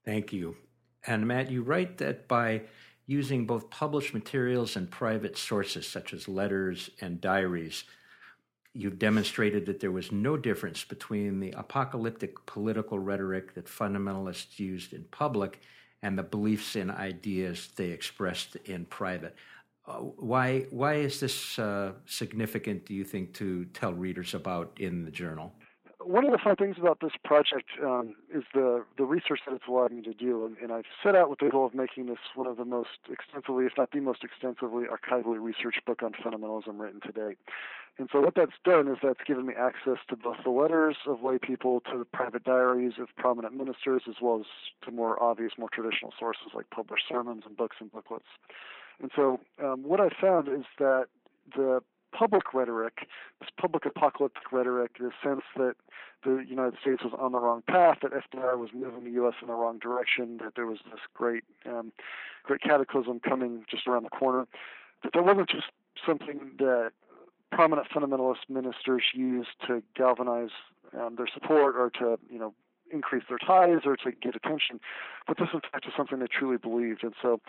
Thank 0.03 0.33
you. 0.33 0.57
And 1.05 1.27
Matt, 1.27 1.51
you 1.51 1.61
write 1.61 1.97
that 1.99 2.27
by 2.27 2.63
using 3.05 3.45
both 3.45 3.69
published 3.69 4.13
materials 4.13 4.75
and 4.75 4.89
private 4.89 5.37
sources, 5.37 5.87
such 5.87 6.13
as 6.13 6.27
letters 6.27 6.89
and 6.99 7.21
diaries, 7.21 7.83
You've 8.77 8.99
demonstrated 8.99 9.65
that 9.67 9.79
there 9.79 9.91
was 9.91 10.11
no 10.11 10.35
difference 10.35 10.83
between 10.83 11.39
the 11.39 11.51
apocalyptic 11.51 12.45
political 12.45 12.99
rhetoric 12.99 13.53
that 13.53 13.67
fundamentalists 13.67 14.59
used 14.59 14.91
in 14.91 15.05
public 15.11 15.61
and 16.01 16.17
the 16.17 16.23
beliefs 16.23 16.75
and 16.75 16.91
ideas 16.91 17.69
they 17.77 17.91
expressed 17.91 18.57
in 18.65 18.83
private. 18.83 19.33
Uh, 19.87 19.99
why 19.99 20.65
why 20.71 20.95
is 20.95 21.21
this 21.21 21.57
uh, 21.57 21.93
significant? 22.05 22.85
Do 22.85 22.93
you 22.93 23.05
think 23.05 23.33
to 23.35 23.63
tell 23.65 23.93
readers 23.93 24.33
about 24.33 24.77
in 24.77 25.05
the 25.05 25.11
journal? 25.11 25.53
One 26.05 26.25
of 26.25 26.31
the 26.31 26.37
fun 26.37 26.55
things 26.55 26.77
about 26.79 26.99
this 27.01 27.13
project 27.23 27.69
um, 27.83 28.15
is 28.33 28.43
the 28.53 28.85
the 28.97 29.03
research 29.03 29.39
that 29.47 29.55
it's 29.55 29.67
allowed 29.67 29.91
me 29.91 30.01
to 30.03 30.13
do, 30.13 30.45
and, 30.45 30.57
and, 30.57 30.71
I've 30.71 30.85
set 31.03 31.15
out 31.15 31.29
with 31.29 31.39
the 31.39 31.49
goal 31.49 31.65
of 31.65 31.73
making 31.73 32.05
this 32.05 32.19
one 32.35 32.47
of 32.47 32.57
the 32.57 32.65
most 32.65 32.89
extensively, 33.09 33.65
if 33.65 33.73
not 33.77 33.91
the 33.91 33.99
most 33.99 34.23
extensively, 34.23 34.85
archivally 34.85 35.43
researched 35.43 35.83
book 35.85 36.03
on 36.03 36.13
fundamentalism 36.13 36.79
written 36.79 37.01
to 37.01 37.11
date. 37.11 37.37
And 37.97 38.09
so 38.11 38.19
what 38.21 38.35
that's 38.35 38.51
done 38.63 38.87
is 38.87 38.97
that's 39.01 39.23
given 39.25 39.45
me 39.45 39.53
access 39.57 39.97
to 40.09 40.15
both 40.15 40.37
the 40.43 40.49
letters 40.49 40.97
of 41.07 41.23
lay 41.23 41.39
people, 41.39 41.81
to 41.91 41.97
the 41.97 42.05
private 42.05 42.43
diaries 42.43 42.93
of 42.99 43.07
prominent 43.17 43.55
ministers, 43.55 44.03
as 44.07 44.15
well 44.21 44.41
as 44.41 44.45
to 44.85 44.91
more 44.91 45.21
obvious, 45.21 45.53
more 45.57 45.69
traditional 45.69 46.13
sources 46.19 46.47
like 46.53 46.69
published 46.69 47.05
sermons 47.07 47.43
and 47.45 47.55
books 47.55 47.77
and 47.79 47.91
booklets. 47.91 48.25
And 49.01 49.11
so 49.15 49.39
um, 49.63 49.83
what 49.83 50.01
I 50.01 50.09
found 50.09 50.49
is 50.49 50.65
that 50.77 51.07
the 51.55 51.81
public 52.13 52.53
rhetoric, 52.53 53.07
this 53.39 53.49
public 53.59 53.85
apocalyptic 53.85 54.51
rhetoric, 54.51 54.97
the 54.99 55.11
sense 55.23 55.41
that 55.57 55.75
the 56.23 56.43
United 56.47 56.75
States 56.81 57.03
was 57.03 57.13
on 57.19 57.31
the 57.31 57.39
wrong 57.39 57.61
path, 57.67 57.97
that 58.01 58.11
FDR 58.11 58.57
was 58.57 58.69
moving 58.73 59.03
the 59.03 59.11
U.S. 59.11 59.35
in 59.41 59.47
the 59.47 59.53
wrong 59.53 59.79
direction, 59.79 60.37
that 60.43 60.53
there 60.55 60.65
was 60.65 60.79
this 60.91 60.99
great, 61.13 61.43
um, 61.65 61.91
great 62.43 62.61
cataclysm 62.61 63.19
coming 63.19 63.65
just 63.69 63.87
around 63.87 64.03
the 64.03 64.09
corner, 64.09 64.47
that 65.03 65.11
there 65.13 65.23
wasn't 65.23 65.49
just 65.49 65.67
something 66.05 66.51
that 66.57 66.91
prominent 67.51 67.87
fundamentalist 67.89 68.49
ministers 68.49 69.03
used 69.13 69.49
to 69.67 69.83
galvanize 69.95 70.49
um, 70.99 71.15
their 71.15 71.27
support 71.33 71.75
or 71.75 71.89
to, 71.89 72.17
you 72.29 72.39
know, 72.39 72.53
increase 72.91 73.23
their 73.27 73.37
ties 73.37 73.81
or 73.85 73.95
to 73.97 74.11
get 74.11 74.35
attention, 74.35 74.79
but 75.27 75.37
this 75.37 75.49
in 75.53 75.61
fact 75.61 75.85
is 75.87 75.93
something 75.97 76.19
they 76.19 76.27
truly 76.27 76.57
believed. 76.57 77.03
And 77.03 77.13
so 77.21 77.39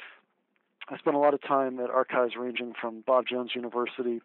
I 0.88 0.98
spent 0.98 1.16
a 1.16 1.18
lot 1.18 1.34
of 1.34 1.42
time 1.42 1.80
at 1.80 1.90
archives 1.90 2.34
ranging 2.38 2.72
from 2.80 3.02
Bob 3.06 3.26
Jones 3.26 3.52
University 3.54 4.20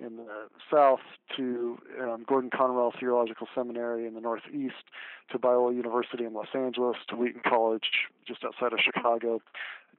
in 0.00 0.16
the 0.16 0.48
south 0.72 1.00
to 1.36 1.78
um, 2.00 2.24
Gordon 2.26 2.50
Conwell 2.50 2.92
Theological 2.98 3.46
Seminary 3.54 4.06
in 4.06 4.14
the 4.14 4.20
northeast 4.20 4.84
to 5.30 5.38
Biola 5.38 5.74
University 5.74 6.24
in 6.24 6.34
Los 6.34 6.48
Angeles 6.54 6.96
to 7.08 7.16
Wheaton 7.16 7.42
College 7.46 8.08
just 8.26 8.44
outside 8.44 8.72
of 8.72 8.80
Chicago 8.80 9.40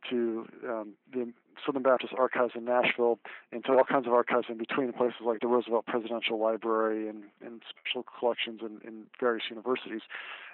to 0.09 0.47
um, 0.67 0.93
the 1.13 1.31
Southern 1.65 1.83
Baptist 1.83 2.13
Archives 2.17 2.53
in 2.55 2.65
Nashville 2.65 3.19
and 3.51 3.63
into 3.63 3.77
all 3.77 3.83
kinds 3.83 4.07
of 4.07 4.13
archives 4.13 4.47
in 4.49 4.57
between, 4.57 4.91
places 4.93 5.21
like 5.25 5.41
the 5.41 5.47
Roosevelt 5.47 5.85
Presidential 5.85 6.39
Library 6.39 7.07
and, 7.07 7.23
and 7.45 7.61
special 7.69 8.03
collections 8.19 8.61
in, 8.61 8.79
in 8.87 9.03
various 9.19 9.43
universities. 9.49 10.01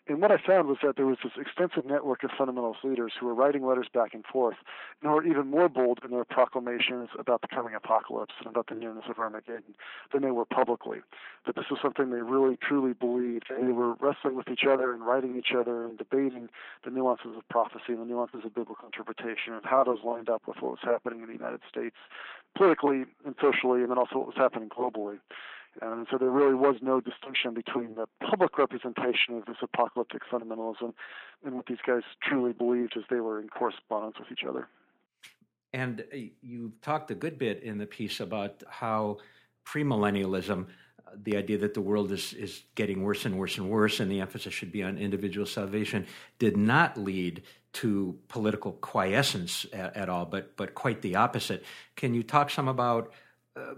And 0.09 0.21
what 0.21 0.31
I 0.31 0.37
found 0.37 0.69
was 0.69 0.77
that 0.83 0.95
there 0.95 1.05
was 1.05 1.17
this 1.21 1.33
extensive 1.35 1.85
network 1.85 2.23
of 2.23 2.29
fundamentalist 2.31 2.83
leaders 2.83 3.11
who 3.19 3.25
were 3.25 3.33
writing 3.33 3.65
letters 3.65 3.87
back 3.93 4.13
and 4.13 4.23
forth, 4.25 4.55
and 5.01 5.11
were 5.11 5.25
even 5.25 5.47
more 5.47 5.67
bold 5.67 5.99
in 6.03 6.11
their 6.11 6.23
proclamations 6.23 7.09
about 7.19 7.41
the 7.41 7.47
coming 7.49 7.75
apocalypse 7.75 8.33
and 8.39 8.47
about 8.47 8.67
the 8.67 8.75
nearness 8.75 9.03
of 9.09 9.19
Armageddon 9.19 9.75
than 10.13 10.21
they 10.21 10.31
were 10.31 10.45
publicly. 10.45 10.99
That 11.45 11.55
this 11.55 11.65
was 11.69 11.79
something 11.81 12.09
they 12.09 12.21
really 12.21 12.57
truly 12.57 12.93
believed, 12.93 13.47
and 13.49 13.67
they 13.67 13.73
were 13.73 13.95
wrestling 13.95 14.35
with 14.35 14.47
each 14.49 14.63
other 14.69 14.93
and 14.93 15.05
writing 15.05 15.35
each 15.37 15.53
other 15.57 15.85
and 15.85 15.97
debating 15.97 16.47
the 16.85 16.91
nuances 16.91 17.35
of 17.35 17.47
prophecy 17.49 17.89
and 17.89 17.99
the 17.99 18.05
nuances 18.05 18.45
of 18.45 18.55
biblical 18.55 18.85
interpretation 18.85 19.53
and 19.53 19.65
how 19.65 19.83
those 19.83 19.99
lined 20.05 20.29
up 20.29 20.43
with 20.47 20.57
what 20.61 20.71
was 20.71 20.79
happening 20.87 21.21
in 21.21 21.27
the 21.27 21.33
United 21.33 21.61
States 21.69 21.95
politically 22.55 23.05
and 23.25 23.35
socially, 23.39 23.81
and 23.81 23.91
then 23.91 23.97
also 23.97 24.17
what 24.19 24.27
was 24.27 24.35
happening 24.37 24.69
globally. 24.69 25.19
And 25.81 26.07
so 26.09 26.17
there 26.17 26.31
really 26.31 26.55
was 26.55 26.77
no 26.81 26.99
distinction 26.99 27.53
between 27.53 27.95
the 27.95 28.07
public 28.27 28.57
representation 28.57 29.37
of 29.37 29.45
this 29.45 29.57
apocalyptic 29.61 30.23
fundamentalism 30.31 30.93
and 31.45 31.55
what 31.55 31.67
these 31.67 31.83
guys 31.85 32.01
truly 32.23 32.53
believed 32.53 32.93
as 32.97 33.03
they 33.09 33.19
were 33.19 33.39
in 33.39 33.47
correspondence 33.49 34.15
with 34.19 34.31
each 34.31 34.43
other. 34.47 34.67
And 35.73 36.01
uh, 36.01 36.17
you 36.41 36.73
talked 36.81 37.11
a 37.11 37.15
good 37.15 37.37
bit 37.37 37.61
in 37.61 37.77
the 37.77 37.85
piece 37.85 38.19
about 38.19 38.63
how 38.67 39.17
premillennialism, 39.65 40.65
uh, 40.65 41.11
the 41.23 41.37
idea 41.37 41.57
that 41.59 41.73
the 41.75 41.81
world 41.81 42.11
is, 42.11 42.33
is 42.33 42.63
getting 42.73 43.03
worse 43.03 43.25
and 43.25 43.37
worse 43.37 43.57
and 43.57 43.69
worse, 43.69 43.99
and 43.99 44.09
the 44.11 44.21
emphasis 44.21 44.53
should 44.53 44.71
be 44.71 44.81
on 44.81 44.97
individual 44.97 45.45
salvation, 45.45 46.07
did 46.39 46.57
not 46.57 46.97
lead 46.97 47.43
to 47.73 48.17
political 48.27 48.73
quiescence 48.73 49.65
at, 49.73 49.95
at 49.95 50.09
all, 50.09 50.25
but, 50.25 50.55
but 50.57 50.73
quite 50.73 51.01
the 51.01 51.15
opposite. 51.15 51.63
Can 51.95 52.13
you 52.13 52.23
talk 52.23 52.49
some 52.49 52.67
about 52.67 53.13
uh, 53.55 53.75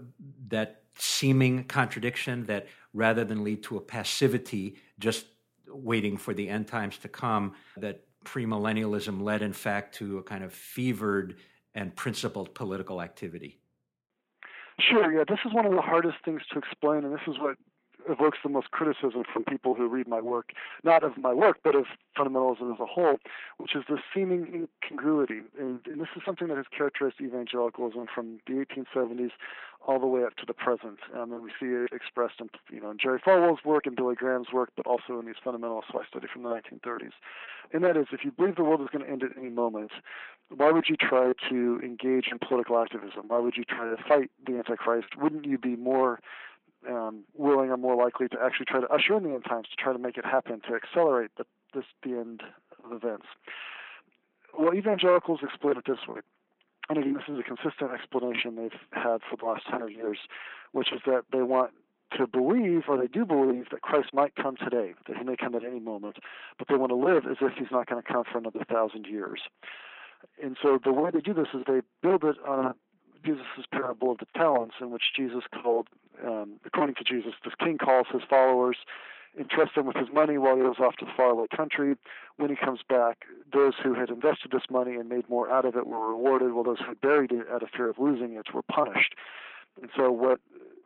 that 0.48 0.82
seeming 0.96 1.64
contradiction 1.64 2.44
that 2.46 2.66
rather 2.92 3.24
than 3.24 3.44
lead 3.44 3.62
to 3.64 3.76
a 3.76 3.80
passivity, 3.80 4.76
just 4.98 5.26
waiting 5.68 6.16
for 6.16 6.34
the 6.34 6.48
end 6.48 6.66
times 6.66 6.98
to 6.98 7.08
come, 7.08 7.54
that 7.76 8.04
premillennialism 8.24 9.22
led, 9.22 9.42
in 9.42 9.52
fact, 9.52 9.94
to 9.94 10.18
a 10.18 10.22
kind 10.22 10.44
of 10.44 10.52
fevered 10.52 11.36
and 11.74 11.94
principled 11.94 12.54
political 12.54 13.00
activity? 13.00 13.60
Sure, 14.78 15.12
yeah. 15.12 15.24
This 15.28 15.38
is 15.44 15.52
one 15.52 15.66
of 15.66 15.72
the 15.72 15.82
hardest 15.82 16.16
things 16.24 16.42
to 16.52 16.58
explain, 16.58 17.04
and 17.04 17.12
this 17.12 17.20
is 17.26 17.38
what 17.38 17.56
evokes 18.08 18.38
the 18.42 18.48
most 18.48 18.70
criticism 18.70 19.24
from 19.32 19.44
people 19.44 19.74
who 19.74 19.88
read 19.88 20.08
my 20.08 20.20
work, 20.20 20.52
not 20.84 21.02
of 21.04 21.16
my 21.18 21.32
work, 21.32 21.58
but 21.62 21.74
of 21.74 21.86
fundamentalism 22.16 22.72
as 22.72 22.80
a 22.80 22.86
whole, 22.86 23.16
which 23.58 23.74
is 23.74 23.84
the 23.88 23.98
seeming 24.14 24.68
incongruity. 24.82 25.40
And, 25.58 25.80
and 25.86 26.00
this 26.00 26.08
is 26.16 26.22
something 26.24 26.48
that 26.48 26.56
has 26.56 26.66
characterized 26.76 27.20
evangelicalism 27.20 28.06
from 28.14 28.40
the 28.46 28.64
1870s 28.64 29.30
all 29.86 29.98
the 29.98 30.06
way 30.06 30.24
up 30.24 30.36
to 30.36 30.46
the 30.46 30.52
present. 30.52 30.98
Um, 31.14 31.32
and 31.32 31.42
we 31.42 31.50
see 31.58 31.66
it 31.66 31.90
expressed 31.92 32.34
in, 32.40 32.50
you 32.70 32.80
know, 32.80 32.90
in 32.90 32.98
Jerry 32.98 33.18
Falwell's 33.18 33.64
work 33.64 33.86
and 33.86 33.96
Billy 33.96 34.14
Graham's 34.14 34.52
work, 34.52 34.70
but 34.76 34.86
also 34.86 35.18
in 35.18 35.26
these 35.26 35.36
fundamentalists 35.44 35.94
I 35.94 36.06
study 36.08 36.26
from 36.30 36.42
the 36.42 36.50
1930s. 36.50 37.12
And 37.72 37.84
that 37.84 37.96
is, 37.96 38.06
if 38.12 38.24
you 38.24 38.30
believe 38.30 38.56
the 38.56 38.64
world 38.64 38.82
is 38.82 38.88
going 38.92 39.04
to 39.04 39.10
end 39.10 39.22
at 39.22 39.30
any 39.38 39.48
moment, 39.48 39.92
why 40.54 40.70
would 40.70 40.86
you 40.88 40.96
try 40.96 41.32
to 41.48 41.80
engage 41.82 42.28
in 42.30 42.38
political 42.38 42.78
activism? 42.78 43.28
Why 43.28 43.38
would 43.38 43.56
you 43.56 43.64
try 43.64 43.88
to 43.88 43.96
fight 44.08 44.30
the 44.44 44.58
Antichrist? 44.58 45.16
Wouldn't 45.16 45.44
you 45.46 45.56
be 45.56 45.76
more 45.76 46.20
um, 46.88 47.24
willing 47.34 47.70
or 47.70 47.76
more 47.76 47.96
likely 47.96 48.28
to 48.28 48.36
actually 48.42 48.66
try 48.66 48.80
to 48.80 48.88
usher 48.88 49.16
in 49.16 49.24
the 49.24 49.30
end 49.30 49.44
times 49.44 49.66
to 49.70 49.76
try 49.76 49.92
to 49.92 49.98
make 49.98 50.16
it 50.16 50.24
happen 50.24 50.60
to 50.68 50.74
accelerate 50.74 51.30
the 51.36 51.44
this 51.74 51.84
the 52.02 52.10
end 52.10 52.42
of 52.84 52.92
events. 52.92 53.26
Well, 54.58 54.74
evangelicals 54.74 55.40
explain 55.42 55.76
it 55.76 55.84
this 55.86 56.08
way, 56.08 56.20
and 56.88 56.98
again, 56.98 57.14
this 57.14 57.22
is 57.28 57.38
a 57.38 57.42
consistent 57.42 57.92
explanation 57.92 58.56
they've 58.56 58.72
had 58.92 59.20
for 59.28 59.36
the 59.38 59.44
last 59.44 59.64
hundred 59.66 59.92
years, 59.92 60.18
which 60.72 60.92
is 60.92 61.00
that 61.06 61.22
they 61.32 61.42
want 61.42 61.70
to 62.18 62.26
believe, 62.26 62.82
or 62.88 62.98
they 62.98 63.06
do 63.06 63.24
believe, 63.24 63.66
that 63.70 63.82
Christ 63.82 64.08
might 64.12 64.34
come 64.34 64.56
today, 64.56 64.94
that 65.06 65.16
he 65.16 65.22
may 65.22 65.36
come 65.36 65.54
at 65.54 65.64
any 65.64 65.78
moment, 65.78 66.16
but 66.58 66.66
they 66.66 66.74
want 66.74 66.90
to 66.90 66.96
live 66.96 67.24
as 67.30 67.36
if 67.40 67.52
he's 67.56 67.70
not 67.70 67.88
going 67.88 68.02
to 68.02 68.12
come 68.12 68.24
for 68.30 68.38
another 68.38 68.64
thousand 68.68 69.06
years. 69.06 69.42
And 70.42 70.56
so 70.60 70.78
the 70.82 70.92
way 70.92 71.10
they 71.12 71.20
do 71.20 71.32
this 71.32 71.48
is 71.54 71.62
they 71.66 71.82
build 72.02 72.24
it 72.24 72.36
on 72.46 72.74
Jesus' 73.24 73.66
parable 73.70 74.12
of 74.12 74.18
the 74.18 74.26
talents, 74.36 74.76
in 74.80 74.90
which 74.90 75.12
Jesus 75.16 75.44
called, 75.62 75.88
um, 76.24 76.54
according 76.64 76.94
to 76.96 77.04
Jesus, 77.04 77.32
this 77.44 77.54
king 77.58 77.78
calls 77.78 78.06
his 78.12 78.22
followers, 78.28 78.76
entrusts 79.38 79.74
them 79.76 79.86
with 79.86 79.96
his 79.96 80.08
money 80.12 80.38
while 80.38 80.56
he 80.56 80.62
goes 80.62 80.80
off 80.80 80.96
to 80.96 81.04
the 81.04 81.12
faraway 81.16 81.46
country. 81.54 81.96
When 82.36 82.50
he 82.50 82.56
comes 82.56 82.80
back, 82.88 83.26
those 83.52 83.74
who 83.82 83.94
had 83.94 84.10
invested 84.10 84.50
this 84.50 84.64
money 84.70 84.96
and 84.96 85.08
made 85.08 85.28
more 85.28 85.50
out 85.50 85.64
of 85.64 85.76
it 85.76 85.86
were 85.86 86.08
rewarded, 86.08 86.52
while 86.52 86.64
those 86.64 86.80
who 86.80 86.94
buried 86.94 87.32
it 87.32 87.46
out 87.52 87.62
of 87.62 87.70
fear 87.70 87.88
of 87.88 87.98
losing 87.98 88.34
it 88.34 88.52
were 88.52 88.62
punished. 88.62 89.14
And 89.80 89.90
so, 89.96 90.10
what 90.10 90.40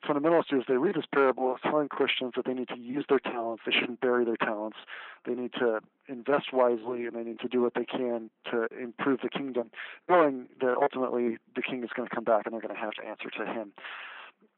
fundamentalists 0.08 0.49
do 0.50 0.58
is 0.58 0.64
they 0.68 0.76
read 0.76 0.94
this 0.94 1.06
parable 1.12 1.54
as 1.54 1.61
telling 1.70 1.88
Christians 1.88 2.32
that 2.37 2.44
they 2.44 2.54
need 2.54 2.68
to 2.68 2.78
use 2.78 3.04
their 3.08 3.18
talents, 3.18 3.62
they 3.66 3.73
shouldn't 3.73 4.00
bury 4.00 4.25
their 4.25 4.37
talents, 4.37 4.78
they 5.26 5.34
need 5.34 5.52
to 5.54 5.80
invest 6.08 6.52
wisely, 6.52 7.06
and 7.06 7.14
they 7.14 7.25
need 7.25 7.40
to 7.40 7.49
do 7.49 7.62
what 7.62 7.75
they 7.75 7.84
can 7.84 8.30
to 8.50 8.66
improve 8.80 9.20
the 9.23 9.28
kingdom, 9.28 9.70
knowing 10.08 10.46
that 10.61 10.76
ultimately 10.80 11.38
the 11.56 11.62
king 11.62 11.82
is 11.82 11.90
going 11.94 12.08
to 12.08 12.14
come 12.14 12.25
back 12.25 12.46
and 12.46 12.52
they're 12.52 12.61
going 12.61 12.75
to 12.75 12.80
have 12.80 12.94
to 12.94 13.04
answer 13.04 13.30
to 13.30 13.46
him. 13.46 13.73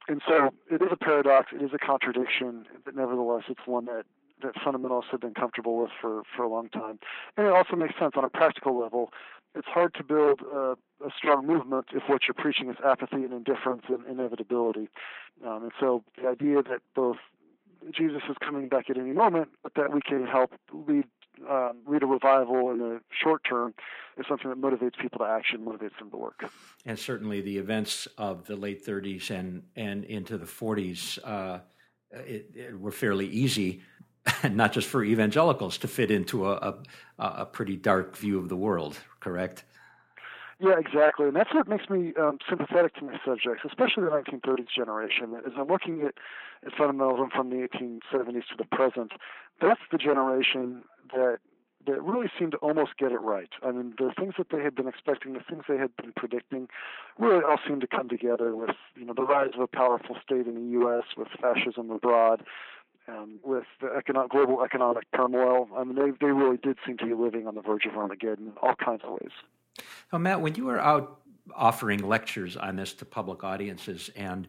And 0.08 0.22
so 0.26 0.50
it 0.70 0.82
is 0.82 0.88
a 0.90 0.96
paradox, 0.96 1.52
it 1.52 1.62
is 1.62 1.70
a 1.74 1.78
contradiction, 1.78 2.66
but 2.84 2.94
nevertheless, 2.94 3.44
it's 3.48 3.66
one 3.66 3.86
that 3.86 4.04
that 4.42 4.54
fundamentalists 4.56 5.10
have 5.10 5.20
been 5.20 5.34
comfortable 5.34 5.78
with 5.78 5.90
for, 6.00 6.22
for 6.36 6.42
a 6.42 6.48
long 6.48 6.68
time. 6.68 6.98
And 7.36 7.46
it 7.46 7.52
also 7.52 7.74
makes 7.74 7.98
sense 7.98 8.12
on 8.16 8.24
a 8.24 8.28
practical 8.28 8.78
level 8.78 9.10
it's 9.56 9.66
hard 9.66 9.94
to 9.94 10.04
build 10.04 10.40
a, 10.42 10.76
a, 11.04 11.10
strong 11.16 11.46
movement 11.46 11.86
if 11.92 12.02
what 12.08 12.22
you're 12.26 12.34
preaching 12.34 12.70
is 12.70 12.76
apathy 12.84 13.16
and 13.16 13.32
indifference 13.32 13.82
and 13.88 14.06
inevitability. 14.06 14.88
Um, 15.44 15.64
and 15.64 15.72
so 15.80 16.04
the 16.20 16.28
idea 16.28 16.62
that 16.62 16.80
both 16.94 17.16
Jesus 17.90 18.22
is 18.28 18.36
coming 18.40 18.68
back 18.68 18.90
at 18.90 18.98
any 18.98 19.12
moment, 19.12 19.48
but 19.62 19.74
that 19.74 19.92
we 19.92 20.00
can 20.00 20.26
help 20.26 20.52
lead 20.72 21.04
um, 21.50 21.76
lead 21.86 22.02
a 22.02 22.06
revival 22.06 22.70
in 22.70 22.78
the 22.78 23.00
short 23.10 23.42
term 23.44 23.74
is 24.16 24.24
something 24.26 24.48
that 24.48 24.58
motivates 24.58 24.98
people 24.98 25.18
to 25.18 25.24
action, 25.24 25.60
motivates 25.60 25.98
them 25.98 26.10
to 26.10 26.16
work. 26.16 26.44
And 26.86 26.98
certainly 26.98 27.42
the 27.42 27.58
events 27.58 28.08
of 28.16 28.46
the 28.46 28.56
late 28.56 28.86
30s 28.86 29.30
and 29.30 29.64
and 29.76 30.04
into 30.04 30.38
the 30.38 30.46
40s 30.46 31.18
uh, 31.24 31.60
it, 32.10 32.50
it 32.54 32.80
were 32.80 32.92
fairly 32.92 33.26
easy 33.26 33.82
not 34.50 34.72
just 34.72 34.88
for 34.88 35.04
evangelicals 35.04 35.78
to 35.78 35.88
fit 35.88 36.10
into 36.10 36.48
a, 36.50 36.54
a, 36.56 36.74
a 37.18 37.46
pretty 37.46 37.76
dark 37.76 38.16
view 38.16 38.38
of 38.38 38.48
the 38.48 38.56
world, 38.56 38.98
correct? 39.26 39.64
Yeah, 40.60 40.78
exactly, 40.78 41.26
and 41.26 41.36
that's 41.36 41.52
what 41.52 41.68
makes 41.68 41.90
me 41.90 42.14
um, 42.18 42.38
sympathetic 42.48 42.94
to 42.94 43.04
my 43.04 43.18
subjects, 43.26 43.62
especially 43.66 44.04
the 44.04 44.10
1930s 44.10 44.68
generation. 44.74 45.34
As 45.44 45.52
I'm 45.58 45.66
looking 45.66 46.00
at, 46.02 46.14
at 46.64 46.72
fundamentalism 46.72 47.32
from 47.32 47.50
the 47.50 47.68
1870s 47.68 48.46
to 48.48 48.56
the 48.56 48.64
present, 48.64 49.12
that's 49.60 49.80
the 49.90 49.98
generation 49.98 50.82
that 51.12 51.38
that 51.86 52.02
really 52.02 52.26
seemed 52.36 52.50
to 52.50 52.58
almost 52.58 52.96
get 52.98 53.12
it 53.12 53.20
right. 53.20 53.50
I 53.62 53.70
mean, 53.70 53.94
the 53.96 54.12
things 54.18 54.34
that 54.38 54.48
they 54.50 54.60
had 54.60 54.74
been 54.74 54.88
expecting, 54.88 55.34
the 55.34 55.44
things 55.48 55.62
they 55.68 55.76
had 55.76 55.94
been 55.96 56.12
predicting, 56.16 56.68
really 57.16 57.44
all 57.48 57.58
seemed 57.66 57.80
to 57.82 57.86
come 57.86 58.08
together 58.08 58.56
with 58.56 58.70
you 58.96 59.04
know 59.04 59.14
the 59.14 59.22
rise 59.22 59.50
of 59.54 59.60
a 59.60 59.66
powerful 59.66 60.16
state 60.22 60.46
in 60.46 60.54
the 60.54 60.70
U.S., 60.80 61.04
with 61.16 61.28
fascism 61.40 61.90
abroad, 61.90 62.42
um, 63.08 63.38
with 63.44 63.64
the 63.80 64.02
global 64.30 64.62
economic 64.62 65.04
turmoil. 65.14 65.68
I 65.76 65.84
mean, 65.84 65.96
they, 65.96 66.10
they 66.26 66.32
really 66.32 66.56
did 66.56 66.76
seem 66.86 66.98
to 66.98 67.06
be 67.06 67.14
living 67.14 67.46
on 67.46 67.54
the 67.54 67.62
verge 67.62 67.86
of 67.86 67.96
Armageddon 67.96 68.48
in 68.48 68.52
all 68.62 68.74
kinds 68.74 69.02
of 69.04 69.12
ways. 69.12 69.32
So, 70.10 70.18
Matt, 70.18 70.40
when 70.40 70.54
you 70.54 70.66
were 70.66 70.80
out 70.80 71.20
offering 71.54 72.00
lectures 72.00 72.56
on 72.56 72.76
this 72.76 72.92
to 72.94 73.04
public 73.04 73.44
audiences, 73.44 74.10
and 74.16 74.48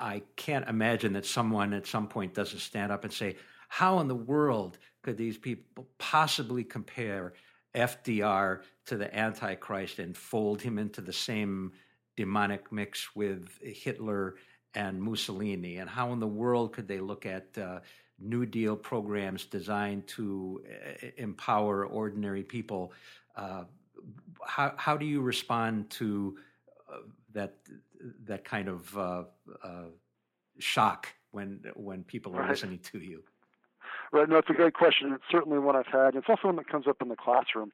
I 0.00 0.22
can't 0.36 0.68
imagine 0.68 1.12
that 1.14 1.26
someone 1.26 1.72
at 1.72 1.86
some 1.86 2.08
point 2.08 2.34
doesn't 2.34 2.60
stand 2.60 2.92
up 2.92 3.04
and 3.04 3.12
say, 3.12 3.36
How 3.68 4.00
in 4.00 4.08
the 4.08 4.14
world 4.14 4.78
could 5.02 5.16
these 5.16 5.38
people 5.38 5.86
possibly 5.98 6.64
compare 6.64 7.34
FDR 7.74 8.60
to 8.86 8.96
the 8.96 9.14
Antichrist 9.16 9.98
and 9.98 10.16
fold 10.16 10.60
him 10.60 10.78
into 10.78 11.00
the 11.00 11.12
same 11.12 11.72
demonic 12.16 12.70
mix 12.70 13.14
with 13.16 13.48
Hitler 13.62 14.36
and 14.74 15.02
Mussolini, 15.02 15.78
and 15.78 15.88
how 15.88 16.12
in 16.12 16.20
the 16.20 16.26
world 16.26 16.72
could 16.72 16.88
they 16.88 17.00
look 17.00 17.26
at 17.26 17.46
uh, 17.58 17.80
New 18.18 18.46
Deal 18.46 18.76
programs 18.76 19.44
designed 19.44 20.06
to 20.08 20.62
uh, 20.66 21.08
empower 21.16 21.84
ordinary 21.84 22.42
people? 22.42 22.92
Uh, 23.36 23.64
how 24.44 24.74
how 24.76 24.96
do 24.96 25.06
you 25.06 25.20
respond 25.20 25.90
to 25.90 26.36
uh, 26.92 26.98
that 27.32 27.56
that 28.24 28.44
kind 28.44 28.68
of 28.68 28.98
uh, 28.98 29.24
uh, 29.62 29.84
shock 30.58 31.08
when 31.30 31.60
when 31.74 32.04
people 32.04 32.34
are 32.34 32.40
right. 32.40 32.50
listening 32.50 32.78
to 32.78 32.98
you? 32.98 33.22
Right. 34.12 34.28
No, 34.28 34.36
it's 34.36 34.50
a 34.50 34.54
great 34.54 34.74
question. 34.74 35.12
It's 35.12 35.24
certainly 35.30 35.58
one 35.58 35.74
I've 35.74 35.86
had. 35.86 36.14
It's 36.14 36.28
also 36.28 36.48
one 36.48 36.56
that 36.56 36.68
comes 36.68 36.86
up 36.86 37.00
in 37.00 37.08
the 37.08 37.16
classroom. 37.16 37.72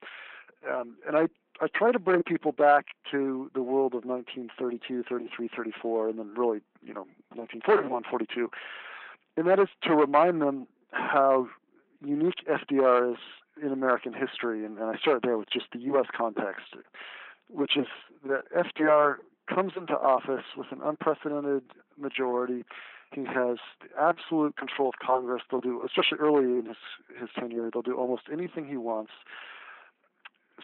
Um, 0.69 0.97
and 1.07 1.17
I 1.17 1.29
I 1.61 1.67
try 1.67 1.91
to 1.91 1.99
bring 1.99 2.23
people 2.23 2.53
back 2.53 2.87
to 3.11 3.51
the 3.55 3.63
world 3.63 3.95
of 3.95 4.05
1932, 4.05 5.05
33, 5.09 5.49
34, 5.57 6.09
and 6.09 6.19
then 6.19 6.33
really, 6.37 6.61
you 6.83 6.95
know, 6.95 7.07
1941, 7.35 8.05
42. 8.09 8.51
And 9.37 9.47
that 9.47 9.59
is 9.59 9.69
to 9.83 9.95
remind 9.95 10.41
them 10.43 10.67
how 10.91 11.49
unique 12.05 12.45
FDR 12.49 13.13
is 13.13 13.19
in 13.63 13.73
American 13.73 14.13
history. 14.13 14.65
And, 14.65 14.79
and 14.79 14.89
I 14.91 14.97
start 14.99 15.23
there 15.23 15.39
with 15.39 15.51
just 15.51 15.67
the 15.73 15.81
U.S. 15.81 16.07
context. 16.17 16.75
which 17.49 17.77
is 17.77 17.87
that 18.27 18.45
FDR 18.55 19.17
comes 19.53 19.73
into 19.77 19.95
office 19.95 20.45
with 20.57 20.71
an 20.71 20.81
unprecedented 20.85 21.63
majority. 21.99 22.65
He 23.15 23.25
has 23.25 23.57
absolute 23.99 24.57
control 24.57 24.91
of 24.91 24.95
Congress. 25.05 25.43
They'll 25.51 25.61
do, 25.61 25.83
especially 25.85 26.19
early 26.19 26.59
in 26.59 26.67
his, 26.67 26.77
his 27.19 27.31
tenure, 27.39 27.71
they'll 27.73 27.83
do 27.83 27.97
almost 27.97 28.25
anything 28.31 28.67
he 28.67 28.77
wants. 28.77 29.13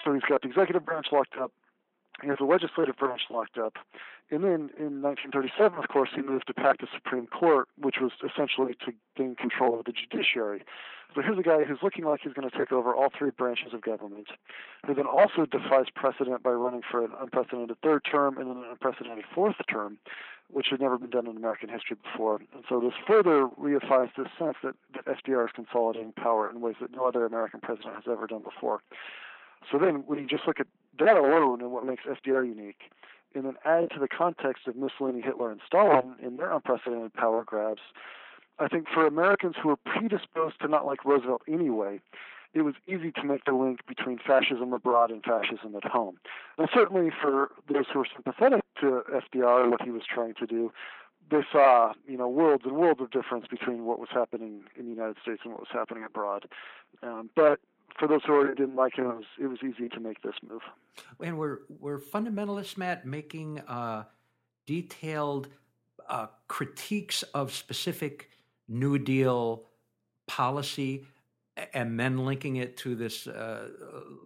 So 0.05 0.13
he's 0.13 0.23
got 0.29 0.43
the 0.43 0.49
executive 0.49 0.85
branch 0.85 1.07
locked 1.11 1.37
up. 1.41 1.53
He 2.23 2.29
has 2.29 2.39
the 2.39 2.45
legislative 2.45 2.97
branch 2.97 3.23
locked 3.29 3.59
up. 3.59 3.75
And 4.31 4.45
then 4.45 4.71
in 4.79 5.03
1937, 5.03 5.79
of 5.79 5.89
course, 5.89 6.11
he 6.15 6.23
moved 6.23 6.47
to 6.47 6.55
pack 6.55 6.79
the 6.79 6.87
Supreme 6.95 7.27
Court, 7.27 7.69
which 7.79 7.97
was 8.01 8.13
essentially 8.25 8.75
to 8.87 8.93
gain 9.17 9.35
control 9.35 9.79
of 9.79 9.85
the 9.85 9.93
judiciary. 9.93 10.63
So 11.15 11.23
here's 11.23 11.39
a 11.39 11.43
guy 11.43 11.63
who's 11.63 11.79
looking 11.83 12.05
like 12.05 12.21
he's 12.23 12.33
going 12.33 12.49
to 12.49 12.57
take 12.57 12.73
over 12.73 12.95
all 12.95 13.09
three 13.17 13.31
branches 13.31 13.73
of 13.73 13.83
government, 13.83 14.29
who 14.87 14.95
then 14.95 15.07
also 15.07 15.47
defies 15.47 15.87
precedent 15.95 16.43
by 16.43 16.51
running 16.51 16.83
for 16.89 17.05
an 17.05 17.13
unprecedented 17.21 17.77
third 17.83 18.03
term 18.11 18.39
and 18.39 18.49
then 18.49 18.57
an 18.57 18.65
unprecedented 18.71 19.25
fourth 19.33 19.57
term, 19.71 19.99
which 20.51 20.69
had 20.71 20.81
never 20.81 20.99
been 20.99 21.11
done 21.11 21.27
in 21.29 21.37
American 21.37 21.69
history 21.69 21.97
before. 22.03 22.41
And 22.53 22.65
so 22.69 22.81
this 22.81 22.95
further 23.07 23.47
reifies 23.61 24.11
this 24.17 24.27
sense 24.39 24.57
that, 24.65 24.75
that 24.95 25.05
FDR 25.07 25.45
is 25.45 25.53
consolidating 25.55 26.13
power 26.13 26.51
in 26.51 26.61
ways 26.61 26.77
that 26.81 26.91
no 26.91 27.07
other 27.07 27.25
American 27.27 27.61
president 27.61 27.95
has 27.95 28.05
ever 28.11 28.27
done 28.27 28.43
before. 28.43 28.81
So 29.71 29.79
then, 29.79 30.05
when 30.07 30.19
you 30.19 30.27
just 30.27 30.47
look 30.47 30.61
at 30.61 30.67
that 30.99 31.17
alone 31.17 31.61
and 31.61 31.71
what 31.71 31.87
makes 31.87 32.05
FDR 32.05 32.47
unique, 32.47 32.91
and 33.35 33.45
then 33.45 33.55
add 33.65 33.91
to 33.91 33.99
the 33.99 34.09
context 34.09 34.67
of 34.67 34.77
Mussolini, 34.77 35.21
Hitler, 35.21 35.51
and 35.51 35.61
Stalin 35.67 36.15
in 36.23 36.37
their 36.37 36.53
unprecedented 36.53 37.13
power 37.15 37.43
grabs, 37.45 37.83
I 38.59 38.69
think 38.69 38.87
for 38.93 39.07
Americans 39.07 39.57
who 39.61 39.71
are 39.71 39.77
predisposed 39.77 40.61
to 40.61 40.69
not 40.69 40.87
like 40.87 41.05
Roosevelt 41.05 41.43
anyway, 41.49 42.01
it 42.53 42.63
was 42.63 42.75
easy 42.87 43.11
to 43.11 43.25
make 43.25 43.45
the 43.45 43.53
link 43.53 43.81
between 43.87 44.19
fascism 44.19 44.73
abroad 44.73 45.11
and 45.11 45.25
fascism 45.25 45.75
at 45.75 45.85
home. 45.85 46.19
And 46.57 46.69
certainly 46.73 47.11
for 47.11 47.51
those 47.69 47.87
who 47.93 48.01
are 48.01 48.07
sympathetic 48.15 48.63
to 48.81 49.03
FDR 49.13 49.63
and 49.63 49.71
what 49.73 49.83
he 49.83 49.91
was 49.91 50.03
trying 50.09 50.35
to 50.35 50.47
do, 50.47 50.73
they 51.31 51.41
saw, 51.51 51.95
you 52.07 52.17
know, 52.17 52.29
worlds 52.29 52.65
and 52.65 52.77
worlds 52.77 53.01
of 53.01 53.11
difference 53.11 53.47
between 53.49 53.85
what 53.87 53.99
was 53.99 54.11
happening 54.13 54.63
in 54.79 54.85
the 54.85 54.91
United 54.91 55.17
States 55.21 55.41
and 55.43 55.53
what 55.53 55.61
was 55.61 55.71
happening 55.73 56.05
abroad. 56.05 56.47
Um, 57.03 57.31
but 57.35 57.59
for 57.99 58.09
those 58.09 58.23
who 58.27 58.33
already 58.33 58.55
didn't 58.55 58.77
like 58.77 58.97
him, 58.97 59.07
it 59.07 59.17
was, 59.17 59.25
it 59.41 59.47
was 59.47 59.59
easy 59.63 59.89
to 59.89 60.01
make 60.01 60.23
this 60.23 60.35
move. 60.49 60.63
And 61.23 61.39
were 61.39 61.63
were 61.69 61.99
fundamentalists, 61.99 62.77
Matt, 62.77 63.07
making 63.07 63.61
uh, 63.61 64.05
detailed 64.67 65.49
uh, 66.09 66.27
critiques 66.49 67.23
of 67.35 67.53
specific 67.53 68.31
New 68.69 68.99
Deal 68.99 69.65
policy, 70.27 71.07
and 71.73 71.99
then 71.99 72.25
linking 72.25 72.57
it 72.57 72.77
to 72.79 72.95
this 72.95 73.27
uh, 73.27 73.69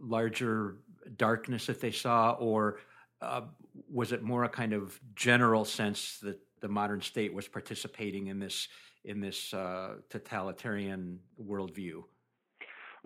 larger 0.00 0.76
darkness 1.16 1.66
that 1.66 1.80
they 1.80 1.90
saw, 1.90 2.32
or 2.32 2.78
uh, 3.20 3.42
was 3.90 4.12
it 4.12 4.22
more 4.22 4.44
a 4.44 4.48
kind 4.48 4.72
of 4.72 4.98
general 5.14 5.64
sense 5.64 6.18
that 6.22 6.38
the 6.60 6.68
modern 6.68 7.00
state 7.00 7.32
was 7.32 7.48
participating 7.48 8.28
in 8.28 8.38
this 8.38 8.68
in 9.04 9.20
this 9.20 9.54
uh, 9.54 9.96
totalitarian 10.08 11.18
worldview? 11.42 12.02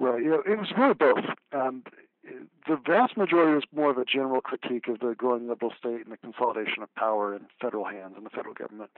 Well, 0.02 0.18
you 0.20 0.30
know, 0.30 0.42
it 0.44 0.58
was 0.58 0.72
really 0.76 0.94
both. 0.94 1.24
Um, 1.52 1.84
the 2.66 2.76
vast 2.84 3.16
majority 3.16 3.54
was 3.54 3.62
more 3.72 3.92
of 3.92 3.98
a 3.98 4.04
general 4.04 4.40
critique 4.40 4.88
of 4.88 4.98
the 4.98 5.14
growing 5.16 5.46
liberal 5.46 5.72
state 5.78 6.02
and 6.02 6.10
the 6.10 6.16
consolidation 6.16 6.82
of 6.82 6.92
power 6.96 7.36
in 7.36 7.42
federal 7.60 7.84
hands 7.84 8.14
and 8.16 8.26
the 8.26 8.30
federal 8.30 8.52
government. 8.52 8.90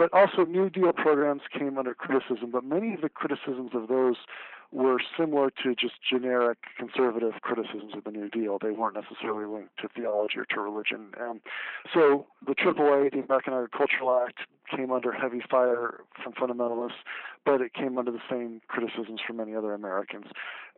But 0.00 0.14
also, 0.14 0.46
New 0.46 0.70
Deal 0.70 0.94
programs 0.94 1.42
came 1.52 1.76
under 1.76 1.92
criticism, 1.92 2.50
but 2.50 2.64
many 2.64 2.94
of 2.94 3.02
the 3.02 3.10
criticisms 3.10 3.72
of 3.74 3.88
those 3.88 4.16
were 4.72 4.96
similar 5.14 5.50
to 5.62 5.74
just 5.74 5.96
generic 6.08 6.56
conservative 6.78 7.34
criticisms 7.42 7.92
of 7.94 8.04
the 8.04 8.10
New 8.10 8.30
Deal. 8.30 8.58
They 8.58 8.70
weren't 8.70 8.94
necessarily 8.94 9.44
linked 9.44 9.76
to 9.82 9.88
theology 9.94 10.38
or 10.38 10.46
to 10.46 10.60
religion. 10.62 11.12
Um, 11.20 11.42
so 11.92 12.24
the 12.46 12.54
AAA, 12.54 13.12
the 13.12 13.18
American 13.18 13.52
Agricultural 13.52 14.24
Act, 14.26 14.38
came 14.74 14.90
under 14.90 15.12
heavy 15.12 15.42
fire 15.50 16.00
from 16.24 16.32
fundamentalists, 16.32 17.04
but 17.44 17.60
it 17.60 17.74
came 17.74 17.98
under 17.98 18.10
the 18.10 18.22
same 18.30 18.62
criticisms 18.68 19.20
from 19.26 19.36
many 19.36 19.54
other 19.54 19.74
Americans. 19.74 20.28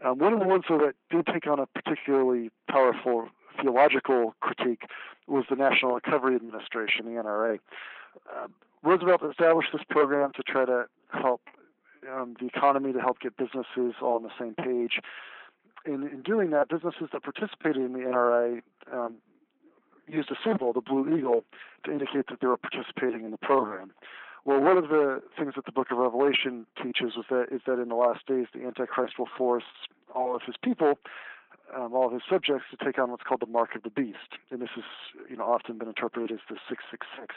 Um, 0.04 0.18
one 0.18 0.32
of 0.32 0.40
the 0.40 0.48
ones 0.48 0.64
though, 0.68 0.78
that 0.78 0.96
did 1.10 1.32
take 1.32 1.46
on 1.46 1.60
a 1.60 1.66
particularly 1.66 2.50
powerful 2.68 3.28
theological 3.62 4.34
critique 4.40 4.82
was 5.28 5.44
the 5.48 5.54
National 5.54 5.92
Recovery 5.94 6.34
Administration, 6.34 7.04
the 7.04 7.22
NRA. 7.22 7.60
Uh, 8.28 8.48
Roosevelt 8.82 9.22
established 9.28 9.70
this 9.72 9.82
program 9.88 10.32
to 10.36 10.42
try 10.42 10.64
to 10.64 10.86
help 11.10 11.42
um, 12.10 12.36
the 12.40 12.46
economy 12.46 12.92
to 12.92 13.00
help 13.00 13.20
get 13.20 13.36
businesses 13.36 13.94
all 14.02 14.16
on 14.16 14.22
the 14.22 14.30
same 14.38 14.54
page. 14.54 15.00
In, 15.84 16.08
in 16.08 16.22
doing 16.22 16.50
that, 16.50 16.68
businesses 16.68 17.08
that 17.12 17.22
participated 17.22 17.82
in 17.82 17.92
the 17.92 18.00
NRA 18.00 18.62
um, 18.92 19.16
used 20.08 20.30
a 20.30 20.36
symbol, 20.44 20.72
the 20.72 20.80
blue 20.80 21.16
eagle, 21.16 21.44
to 21.84 21.92
indicate 21.92 22.26
that 22.28 22.40
they 22.40 22.46
were 22.46 22.56
participating 22.56 23.24
in 23.24 23.30
the 23.30 23.38
program. 23.38 23.92
Well, 24.44 24.60
one 24.60 24.76
of 24.76 24.88
the 24.88 25.22
things 25.38 25.54
that 25.54 25.66
the 25.66 25.72
Book 25.72 25.88
of 25.92 25.98
Revelation 25.98 26.66
teaches 26.76 27.12
is 27.16 27.24
that 27.30 27.46
is 27.52 27.60
that 27.66 27.80
in 27.80 27.88
the 27.88 27.94
last 27.94 28.26
days 28.26 28.46
the 28.52 28.64
Antichrist 28.64 29.18
will 29.18 29.28
force 29.38 29.64
all 30.12 30.34
of 30.34 30.42
his 30.42 30.56
people, 30.62 30.98
um, 31.76 31.94
all 31.94 32.08
of 32.08 32.12
his 32.12 32.22
subjects, 32.28 32.64
to 32.70 32.84
take 32.84 32.98
on 32.98 33.12
what's 33.12 33.22
called 33.22 33.40
the 33.40 33.46
mark 33.46 33.76
of 33.76 33.84
the 33.84 33.90
beast, 33.90 34.42
and 34.50 34.60
this 34.60 34.70
has 34.74 34.84
you 35.30 35.36
know 35.36 35.44
often 35.44 35.78
been 35.78 35.86
interpreted 35.86 36.32
as 36.32 36.40
the 36.50 36.56
six 36.68 36.82
six 36.90 37.06
six 37.18 37.36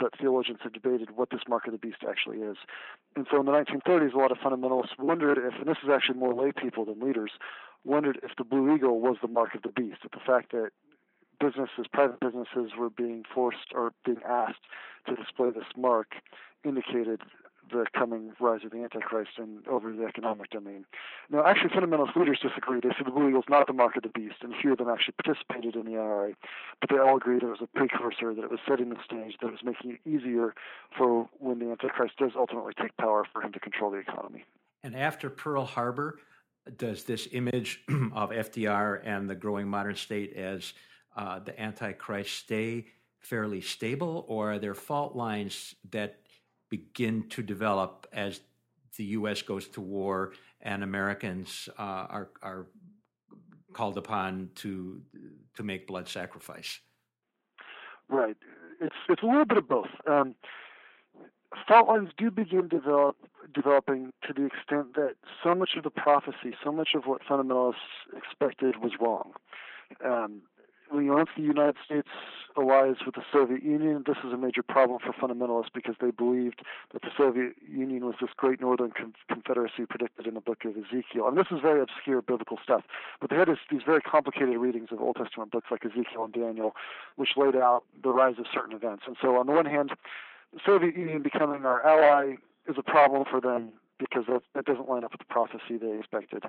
but 0.00 0.18
theologians 0.18 0.58
have 0.62 0.72
debated 0.72 1.10
what 1.14 1.30
this 1.30 1.42
mark 1.46 1.66
of 1.66 1.72
the 1.72 1.78
beast 1.78 1.98
actually 2.08 2.38
is. 2.38 2.56
And 3.14 3.26
so 3.30 3.38
in 3.38 3.46
the 3.46 3.52
1930s, 3.52 4.14
a 4.14 4.18
lot 4.18 4.32
of 4.32 4.38
fundamentalists 4.38 4.98
wondered 4.98 5.38
if, 5.38 5.54
and 5.60 5.68
this 5.68 5.76
is 5.84 5.90
actually 5.92 6.18
more 6.18 6.34
lay 6.34 6.52
people 6.52 6.86
than 6.86 6.98
leaders, 6.98 7.32
wondered 7.84 8.18
if 8.22 8.30
the 8.36 8.44
blue 8.44 8.74
eagle 8.74 9.00
was 9.00 9.16
the 9.20 9.28
mark 9.28 9.54
of 9.54 9.62
the 9.62 9.68
beast, 9.68 9.98
if 10.04 10.10
the 10.12 10.18
fact 10.26 10.52
that 10.52 10.70
businesses, 11.38 11.86
private 11.92 12.18
businesses, 12.20 12.72
were 12.78 12.90
being 12.90 13.24
forced 13.32 13.72
or 13.74 13.92
being 14.04 14.20
asked 14.26 14.64
to 15.06 15.14
display 15.14 15.50
this 15.50 15.64
mark 15.76 16.14
indicated 16.64 17.20
the 17.72 17.86
coming 17.96 18.32
rise 18.40 18.60
of 18.64 18.70
the 18.70 18.78
Antichrist 18.78 19.32
and 19.38 19.66
over 19.68 19.92
the 19.92 20.04
economic 20.04 20.50
domain. 20.50 20.84
Now, 21.30 21.44
actually, 21.44 21.70
fundamentalist 21.70 22.16
leaders 22.16 22.38
disagree. 22.42 22.80
They 22.80 22.90
say 22.90 23.04
the 23.04 23.10
blue 23.10 23.36
is 23.38 23.44
not 23.48 23.66
the 23.66 23.72
mark 23.72 23.96
of 23.96 24.02
the 24.02 24.08
beast, 24.08 24.36
and 24.42 24.54
few 24.60 24.72
of 24.72 24.78
them 24.78 24.88
actually 24.88 25.14
participated 25.22 25.76
in 25.76 25.84
the 25.84 25.98
NRA. 25.98 26.34
But 26.80 26.90
they 26.90 26.98
all 26.98 27.16
agree 27.16 27.38
that 27.38 27.46
it 27.46 27.50
was 27.50 27.62
a 27.62 27.66
precursor, 27.66 28.34
that 28.34 28.44
it 28.44 28.50
was 28.50 28.60
setting 28.68 28.90
the 28.90 28.96
stage, 29.04 29.36
that 29.40 29.48
it 29.48 29.52
was 29.52 29.64
making 29.64 29.92
it 29.92 30.08
easier 30.08 30.54
for 30.96 31.28
when 31.38 31.58
the 31.58 31.70
Antichrist 31.70 32.16
does 32.18 32.32
ultimately 32.36 32.72
take 32.80 32.96
power 32.96 33.24
for 33.32 33.42
him 33.42 33.52
to 33.52 33.60
control 33.60 33.90
the 33.90 33.98
economy. 33.98 34.44
And 34.82 34.96
after 34.96 35.28
Pearl 35.30 35.64
Harbor, 35.64 36.18
does 36.76 37.04
this 37.04 37.28
image 37.32 37.82
of 37.88 38.30
FDR 38.30 39.00
and 39.04 39.28
the 39.28 39.34
growing 39.34 39.68
modern 39.68 39.96
state 39.96 40.34
as 40.34 40.72
uh, 41.16 41.40
the 41.40 41.58
Antichrist 41.60 42.36
stay 42.36 42.86
fairly 43.18 43.60
stable, 43.60 44.24
or 44.28 44.52
are 44.52 44.58
there 44.58 44.74
fault 44.74 45.14
lines 45.14 45.74
that 45.90 46.19
begin 46.70 47.28
to 47.30 47.42
develop 47.42 48.06
as 48.12 48.40
the 48.96 49.04
U.S. 49.04 49.42
goes 49.42 49.68
to 49.68 49.80
war 49.80 50.32
and 50.62 50.82
Americans 50.82 51.68
uh, 51.78 52.06
are 52.08 52.30
are 52.42 52.66
called 53.72 53.98
upon 53.98 54.50
to 54.56 55.02
to 55.56 55.62
make 55.62 55.86
blood 55.86 56.08
sacrifice. 56.08 56.80
Right. 58.08 58.36
It's 58.80 58.96
it's 59.08 59.22
a 59.22 59.26
little 59.26 59.44
bit 59.44 59.58
of 59.58 59.68
both. 59.68 59.90
Um, 60.06 60.34
fault 61.66 61.88
lines 61.88 62.10
do 62.16 62.30
begin 62.30 62.68
develop 62.68 63.16
developing 63.52 64.12
to 64.26 64.32
the 64.32 64.46
extent 64.46 64.94
that 64.94 65.14
so 65.42 65.54
much 65.54 65.70
of 65.76 65.84
the 65.84 65.90
prophecy, 65.90 66.54
so 66.62 66.72
much 66.72 66.90
of 66.94 67.04
what 67.04 67.22
fundamentalists 67.28 67.74
expected 68.16 68.76
was 68.82 68.92
wrong. 69.00 69.32
Um, 70.04 70.42
once 70.92 71.30
the 71.36 71.42
United 71.42 71.76
States 71.84 72.08
allies 72.56 72.96
with 73.06 73.14
the 73.14 73.22
Soviet 73.32 73.62
Union, 73.62 74.04
this 74.06 74.16
is 74.24 74.32
a 74.32 74.36
major 74.36 74.62
problem 74.62 74.98
for 74.98 75.12
fundamentalists 75.12 75.72
because 75.72 75.94
they 76.00 76.10
believed 76.10 76.62
that 76.92 77.02
the 77.02 77.10
Soviet 77.16 77.54
Union 77.68 78.04
was 78.04 78.16
this 78.20 78.30
great 78.36 78.60
northern 78.60 78.90
con- 78.90 79.14
confederacy 79.28 79.86
predicted 79.88 80.26
in 80.26 80.34
the 80.34 80.40
book 80.40 80.64
of 80.64 80.72
Ezekiel. 80.76 81.28
And 81.28 81.36
this 81.36 81.46
is 81.50 81.60
very 81.60 81.80
obscure 81.80 82.22
biblical 82.22 82.58
stuff. 82.62 82.82
But 83.20 83.30
they 83.30 83.36
had 83.36 83.48
this, 83.48 83.58
these 83.70 83.82
very 83.86 84.00
complicated 84.00 84.56
readings 84.56 84.88
of 84.90 85.00
Old 85.00 85.16
Testament 85.16 85.52
books 85.52 85.68
like 85.70 85.84
Ezekiel 85.84 86.24
and 86.24 86.32
Daniel, 86.32 86.74
which 87.16 87.30
laid 87.36 87.56
out 87.56 87.84
the 88.02 88.10
rise 88.10 88.38
of 88.38 88.46
certain 88.52 88.74
events. 88.74 89.04
And 89.06 89.16
so, 89.20 89.36
on 89.36 89.46
the 89.46 89.52
one 89.52 89.66
hand, 89.66 89.92
the 90.52 90.60
Soviet 90.64 90.96
Union 90.96 91.22
becoming 91.22 91.64
our 91.64 91.86
ally 91.86 92.34
is 92.68 92.76
a 92.76 92.82
problem 92.82 93.24
for 93.30 93.40
them 93.40 93.72
because 94.00 94.24
that, 94.26 94.42
that 94.54 94.64
doesn't 94.64 94.88
line 94.88 95.04
up 95.04 95.12
with 95.12 95.20
the 95.20 95.26
prophecy 95.26 95.76
they 95.80 95.96
expected. 95.98 96.42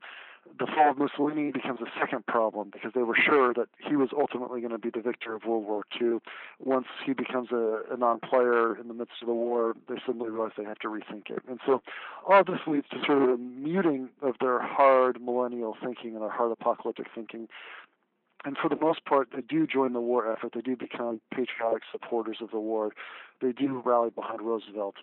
The 0.57 0.65
fall 0.65 0.91
of 0.91 0.97
Mussolini 0.97 1.51
becomes 1.51 1.81
a 1.81 1.99
second 1.99 2.25
problem 2.25 2.69
because 2.71 2.91
they 2.95 3.03
were 3.03 3.15
sure 3.15 3.53
that 3.53 3.67
he 3.77 3.95
was 3.95 4.09
ultimately 4.17 4.61
going 4.61 4.71
to 4.71 4.79
be 4.79 4.89
the 4.89 5.01
victor 5.01 5.35
of 5.35 5.43
World 5.45 5.65
War 5.65 5.83
II. 6.01 6.19
Once 6.59 6.87
he 7.05 7.13
becomes 7.13 7.49
a, 7.51 7.81
a 7.91 7.97
non 7.97 8.19
player 8.19 8.75
in 8.79 8.87
the 8.87 8.93
midst 8.93 9.15
of 9.21 9.27
the 9.27 9.33
war, 9.33 9.75
they 9.87 9.95
suddenly 10.05 10.29
realize 10.29 10.51
they 10.57 10.63
have 10.63 10.79
to 10.79 10.87
rethink 10.87 11.29
it. 11.29 11.43
And 11.47 11.59
so 11.65 11.83
all 12.27 12.43
this 12.43 12.61
leads 12.65 12.87
to 12.89 12.97
sort 13.05 13.21
of 13.21 13.29
a 13.29 13.37
muting 13.37 14.09
of 14.21 14.35
their 14.39 14.59
hard 14.61 15.21
millennial 15.21 15.75
thinking 15.83 16.13
and 16.13 16.21
their 16.23 16.31
hard 16.31 16.51
apocalyptic 16.51 17.07
thinking 17.13 17.47
and 18.43 18.57
for 18.57 18.69
the 18.69 18.75
most 18.75 19.05
part, 19.05 19.29
they 19.35 19.41
do 19.41 19.67
join 19.67 19.93
the 19.93 20.01
war 20.01 20.31
effort. 20.31 20.53
They 20.55 20.61
do 20.61 20.75
become 20.75 21.21
patriotic 21.31 21.83
supporters 21.91 22.37
of 22.41 22.51
the 22.51 22.59
war. 22.59 22.91
They 23.39 23.51
do 23.51 23.81
rally 23.85 24.09
behind 24.09 24.41
Roosevelt. 24.41 24.95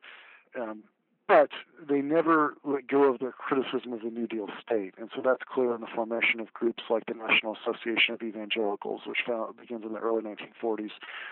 Um, 0.60 0.84
but 1.28 1.50
they 1.86 2.00
never 2.00 2.54
let 2.64 2.88
go 2.88 3.04
of 3.04 3.20
their 3.20 3.32
criticism 3.32 3.92
of 3.92 4.00
the 4.00 4.08
New 4.08 4.26
Deal 4.26 4.48
state. 4.64 4.94
And 4.98 5.10
so 5.14 5.20
that's 5.22 5.42
clear 5.46 5.74
in 5.74 5.82
the 5.82 5.86
formation 5.94 6.40
of 6.40 6.52
groups 6.54 6.82
like 6.88 7.04
the 7.04 7.12
National 7.12 7.54
Association 7.54 8.14
of 8.14 8.22
Evangelicals, 8.22 9.02
which 9.06 9.18
found, 9.26 9.58
begins 9.58 9.84
in 9.84 9.92
the 9.92 9.98
early 9.98 10.22
1940s, 10.22 10.90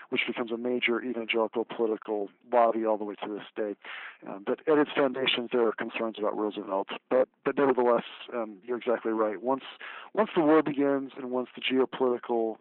which 0.09 0.21
becomes 0.27 0.51
a 0.51 0.57
major 0.57 1.01
evangelical 1.01 1.65
political 1.65 2.29
lobby 2.53 2.85
all 2.85 2.97
the 2.97 3.03
way 3.03 3.15
to 3.23 3.27
this 3.27 3.43
day. 3.55 3.75
Um, 4.27 4.43
but 4.45 4.59
at 4.71 4.77
its 4.77 4.91
foundations, 4.95 5.49
there 5.51 5.67
are 5.67 5.71
concerns 5.71 6.17
about 6.19 6.37
Roosevelt. 6.37 6.89
But, 7.09 7.27
but 7.43 7.57
nevertheless, 7.57 8.05
um, 8.33 8.57
you're 8.63 8.77
exactly 8.77 9.11
right. 9.11 9.41
Once, 9.41 9.63
once 10.13 10.29
the 10.35 10.41
war 10.41 10.61
begins 10.61 11.13
and 11.17 11.31
once 11.31 11.49
the 11.55 11.61
geopolitical 11.61 12.57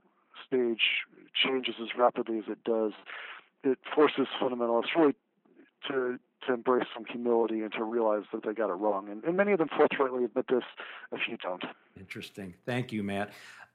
stage 0.47 1.05
changes 1.35 1.75
as 1.83 1.89
rapidly 1.99 2.39
as 2.39 2.45
it 2.49 2.65
does, 2.65 2.93
it 3.63 3.79
forces 3.95 4.27
fundamentalists 4.41 4.95
really 4.97 5.15
to 5.89 6.19
to 6.47 6.55
embrace 6.55 6.87
some 6.95 7.05
humility 7.05 7.63
and 7.63 7.73
to 7.73 7.85
realize 7.85 8.25
that 8.33 8.45
they 8.45 8.53
got 8.53 8.71
it 8.71 8.75
wrong. 8.75 9.09
And, 9.09 9.23
and 9.25 9.37
many 9.37 9.53
of 9.53 9.59
them 9.59 9.69
forthrightly 9.77 10.25
admit 10.25 10.47
this, 10.49 10.65
a 11.13 11.19
few 11.19 11.37
don't. 11.37 11.65
Interesting. 11.99 12.55
Thank 12.65 12.93
you, 12.93 13.03
Matt. 13.03 13.33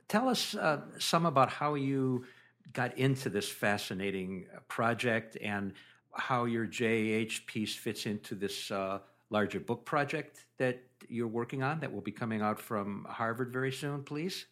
Tell 0.07 0.27
us 0.27 0.55
uh, 0.55 0.81
some 0.99 1.25
about 1.25 1.49
how 1.49 1.75
you 1.75 2.25
got 2.73 2.97
into 2.97 3.29
this 3.29 3.49
fascinating 3.49 4.45
project 4.67 5.37
and 5.41 5.73
how 6.13 6.45
your 6.45 6.67
JH 6.67 7.45
piece 7.45 7.75
fits 7.75 8.05
into 8.05 8.35
this 8.35 8.71
uh, 8.71 8.99
larger 9.29 9.59
book 9.59 9.85
project 9.85 10.45
that 10.57 10.83
you're 11.07 11.27
working 11.27 11.63
on 11.63 11.79
that 11.79 11.91
will 11.91 12.01
be 12.01 12.11
coming 12.11 12.41
out 12.41 12.59
from 12.59 13.05
Harvard 13.09 13.51
very 13.51 13.71
soon, 13.71 14.03
please. 14.03 14.45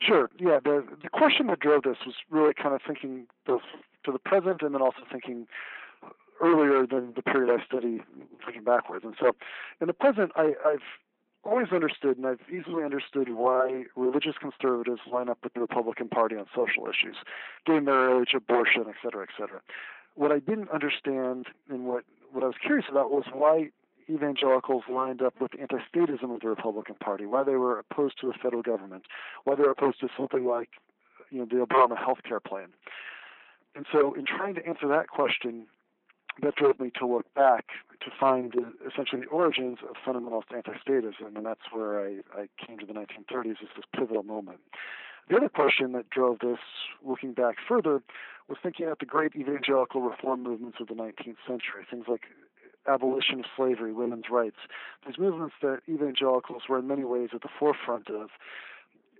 Sure. 0.00 0.30
Yeah. 0.38 0.58
The 0.62 0.84
the 1.02 1.08
question 1.08 1.46
that 1.46 1.60
drove 1.60 1.82
this 1.82 1.96
was 2.04 2.14
really 2.30 2.52
kind 2.52 2.74
of 2.74 2.82
thinking 2.86 3.26
both 3.46 3.62
to 4.04 4.12
the 4.12 4.18
present 4.18 4.62
and 4.62 4.74
then 4.74 4.82
also 4.82 5.00
thinking 5.10 5.46
earlier 6.40 6.86
than 6.86 7.12
the 7.14 7.22
period 7.22 7.58
I 7.58 7.64
study 7.64 8.02
looking 8.46 8.64
backwards. 8.64 9.04
And 9.04 9.14
so 9.18 9.34
in 9.80 9.86
the 9.86 9.92
present, 9.92 10.32
I, 10.36 10.54
I've 10.66 10.80
always 11.44 11.68
understood 11.72 12.16
and 12.16 12.26
I've 12.26 12.40
easily 12.50 12.82
understood 12.84 13.28
why 13.30 13.84
religious 13.94 14.34
conservatives 14.40 15.00
line 15.10 15.28
up 15.28 15.38
with 15.44 15.54
the 15.54 15.60
Republican 15.60 16.08
Party 16.08 16.36
on 16.36 16.46
social 16.54 16.86
issues, 16.86 17.16
gay 17.64 17.80
marriage, 17.80 18.34
abortion, 18.34 18.84
et 18.88 18.96
cetera, 19.02 19.22
et 19.22 19.30
cetera. 19.38 19.60
What 20.14 20.32
I 20.32 20.40
didn't 20.40 20.70
understand 20.70 21.46
and 21.68 21.86
what, 21.86 22.04
what 22.32 22.42
I 22.42 22.46
was 22.46 22.56
curious 22.60 22.86
about 22.90 23.10
was 23.10 23.24
why 23.32 23.70
evangelicals 24.08 24.84
lined 24.90 25.22
up 25.22 25.34
with 25.40 25.52
anti-statism 25.60 26.34
of 26.34 26.40
the 26.40 26.48
Republican 26.48 26.94
Party, 26.96 27.26
why 27.26 27.42
they 27.44 27.56
were 27.56 27.78
opposed 27.78 28.20
to 28.20 28.26
the 28.26 28.34
federal 28.34 28.62
government, 28.62 29.04
why 29.44 29.54
they 29.54 29.62
were 29.62 29.70
opposed 29.70 30.00
to 30.00 30.08
something 30.16 30.46
like 30.46 30.70
you 31.30 31.38
know, 31.38 31.44
the 31.44 31.64
Obama 31.64 31.96
health 31.96 32.18
care 32.26 32.40
plan. 32.40 32.68
And 33.74 33.84
so 33.92 34.14
in 34.14 34.24
trying 34.24 34.54
to 34.54 34.66
answer 34.66 34.88
that 34.88 35.08
question, 35.08 35.66
that 36.42 36.56
drove 36.56 36.78
me 36.78 36.90
to 36.98 37.06
look 37.06 37.32
back 37.34 37.66
to 38.00 38.10
find 38.18 38.52
the, 38.52 38.72
essentially 38.88 39.22
the 39.22 39.28
origins 39.28 39.78
of 39.88 39.96
fundamentalist 40.06 40.54
anti-statism, 40.54 41.34
and 41.34 41.46
that's 41.46 41.72
where 41.72 42.00
I, 42.00 42.18
I 42.34 42.48
came 42.64 42.78
to 42.78 42.86
the 42.86 42.92
1930s 42.92 43.62
as 43.62 43.68
this 43.74 43.84
pivotal 43.94 44.22
moment. 44.22 44.58
The 45.28 45.36
other 45.36 45.48
question 45.48 45.92
that 45.92 46.10
drove 46.10 46.38
this, 46.38 46.58
looking 47.04 47.32
back 47.32 47.56
further, 47.66 48.02
was 48.48 48.58
thinking 48.62 48.86
about 48.86 49.00
the 49.00 49.06
great 49.06 49.34
evangelical 49.34 50.02
reform 50.02 50.42
movements 50.42 50.78
of 50.80 50.86
the 50.86 50.94
19th 50.94 51.38
century, 51.46 51.84
things 51.90 52.04
like 52.06 52.22
abolition 52.86 53.40
of 53.40 53.46
slavery, 53.56 53.92
women's 53.92 54.26
rights, 54.30 54.56
these 55.04 55.18
movements 55.18 55.56
that 55.62 55.80
evangelicals 55.88 56.62
were 56.68 56.78
in 56.78 56.86
many 56.86 57.04
ways 57.04 57.30
at 57.34 57.42
the 57.42 57.48
forefront 57.58 58.08
of, 58.08 58.30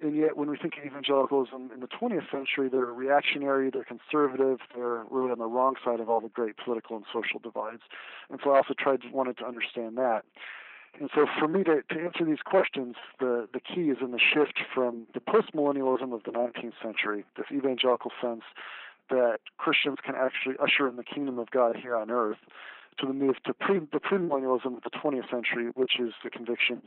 and 0.03 0.17
yet 0.17 0.37
when 0.37 0.51
we 0.51 0.57
think 0.57 0.75
of 0.79 0.85
evangelicalism 0.85 1.71
in 1.73 1.81
the 1.81 1.89
20th 1.89 2.31
century, 2.31 2.69
they're 2.69 2.87
reactionary, 2.87 3.71
they're 3.71 3.85
conservative, 3.85 4.59
they're 4.75 5.05
really 5.11 5.31
on 5.31 5.39
the 5.39 5.47
wrong 5.47 5.77
side 5.85 6.01
of 6.01 6.11
all 6.11 6.21
the 6.21 6.29
great 6.29 6.57
political 6.57 6.97
and 6.97 7.07
social 7.13 7.39
divides. 7.41 7.83
And 8.31 8.41
so 8.43 8.51
I 8.51 8.59
also 8.59 8.75
tried 8.79 9.03
to 9.03 9.09
wanted 9.09 9.39
to 9.39 9.47
understand 9.47 9.97
that. 9.99 10.25
And 10.99 11.11
so 11.15 11.27
for 11.39 11.49
me 11.49 11.63
to, 11.65 11.83
to 11.83 12.01
answer 12.01 12.25
these 12.25 12.41
questions, 12.45 12.97
the, 13.21 13.49
the 13.53 13.61
key 13.61 13.91
is 13.91 13.99
in 14.01 14.13
the 14.13 14.19
shift 14.19 14.61
from 14.75 15.07
the 15.13 15.21
postmillennialism 15.21 16.13
of 16.15 16.23
the 16.25 16.31
19th 16.31 16.73
century, 16.83 17.25
this 17.37 17.47
evangelical 17.53 18.11
sense 18.21 18.43
that 19.11 19.39
Christians 19.59 19.99
can 20.05 20.15
actually 20.15 20.57
usher 20.59 20.89
in 20.89 20.97
the 20.97 21.05
kingdom 21.05 21.39
of 21.39 21.51
God 21.51 21.77
here 21.77 21.97
on 21.97 22.11
earth, 22.11 22.39
to 22.99 23.07
the 23.07 23.13
move 23.13 23.37
to 23.45 23.55
pre, 23.55 23.79
the 23.79 24.01
premillennialism 24.01 24.77
of 24.77 24.83
the 24.83 24.91
20th 24.91 25.31
century, 25.31 25.71
which 25.75 25.99
is 25.99 26.13
the 26.25 26.31
conviction 26.31 26.83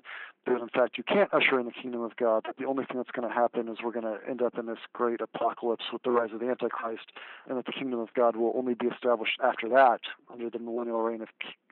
that 0.45 0.61
in 0.61 0.69
fact 0.69 0.97
you 0.97 1.03
can't 1.03 1.33
usher 1.33 1.59
in 1.59 1.65
the 1.65 1.71
kingdom 1.71 2.01
of 2.01 2.15
God. 2.15 2.43
That 2.45 2.57
the 2.57 2.65
only 2.65 2.85
thing 2.85 2.97
that's 2.97 3.11
going 3.11 3.27
to 3.27 3.33
happen 3.33 3.67
is 3.67 3.77
we're 3.83 3.91
going 3.91 4.05
to 4.05 4.17
end 4.27 4.41
up 4.41 4.57
in 4.57 4.65
this 4.65 4.79
great 4.93 5.21
apocalypse 5.21 5.85
with 5.91 6.03
the 6.03 6.11
rise 6.11 6.31
of 6.33 6.39
the 6.39 6.49
Antichrist, 6.49 7.11
and 7.47 7.57
that 7.57 7.65
the 7.65 7.71
kingdom 7.71 7.99
of 7.99 8.13
God 8.13 8.35
will 8.35 8.53
only 8.55 8.73
be 8.73 8.87
established 8.87 9.39
after 9.43 9.69
that, 9.69 10.01
under 10.31 10.49
the 10.49 10.59
millennial 10.59 11.01
reign 11.01 11.21
of 11.21 11.29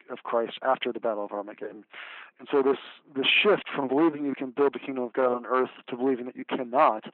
of 0.10 0.23
Christ 0.23 0.54
after 0.62 0.93
the 0.93 1.02
Battle 1.02 1.26
of 1.26 1.32
Armageddon. 1.32 1.84
And 2.39 2.47
so 2.52 2.62
this 2.62 2.78
this 3.15 3.28
shift 3.28 3.63
from 3.76 3.88
believing 3.88 4.26
you 4.26 4.36
can 4.36 4.52
build 4.52 4.73
the 4.73 4.80
kingdom 4.80 5.04
of 5.04 5.13
God 5.13 5.34
on 5.34 5.45
earth 5.45 5.71
to 5.89 5.97
believing 5.97 6.26
that 6.26 6.36
you 6.36 6.45
cannot. 6.45 7.06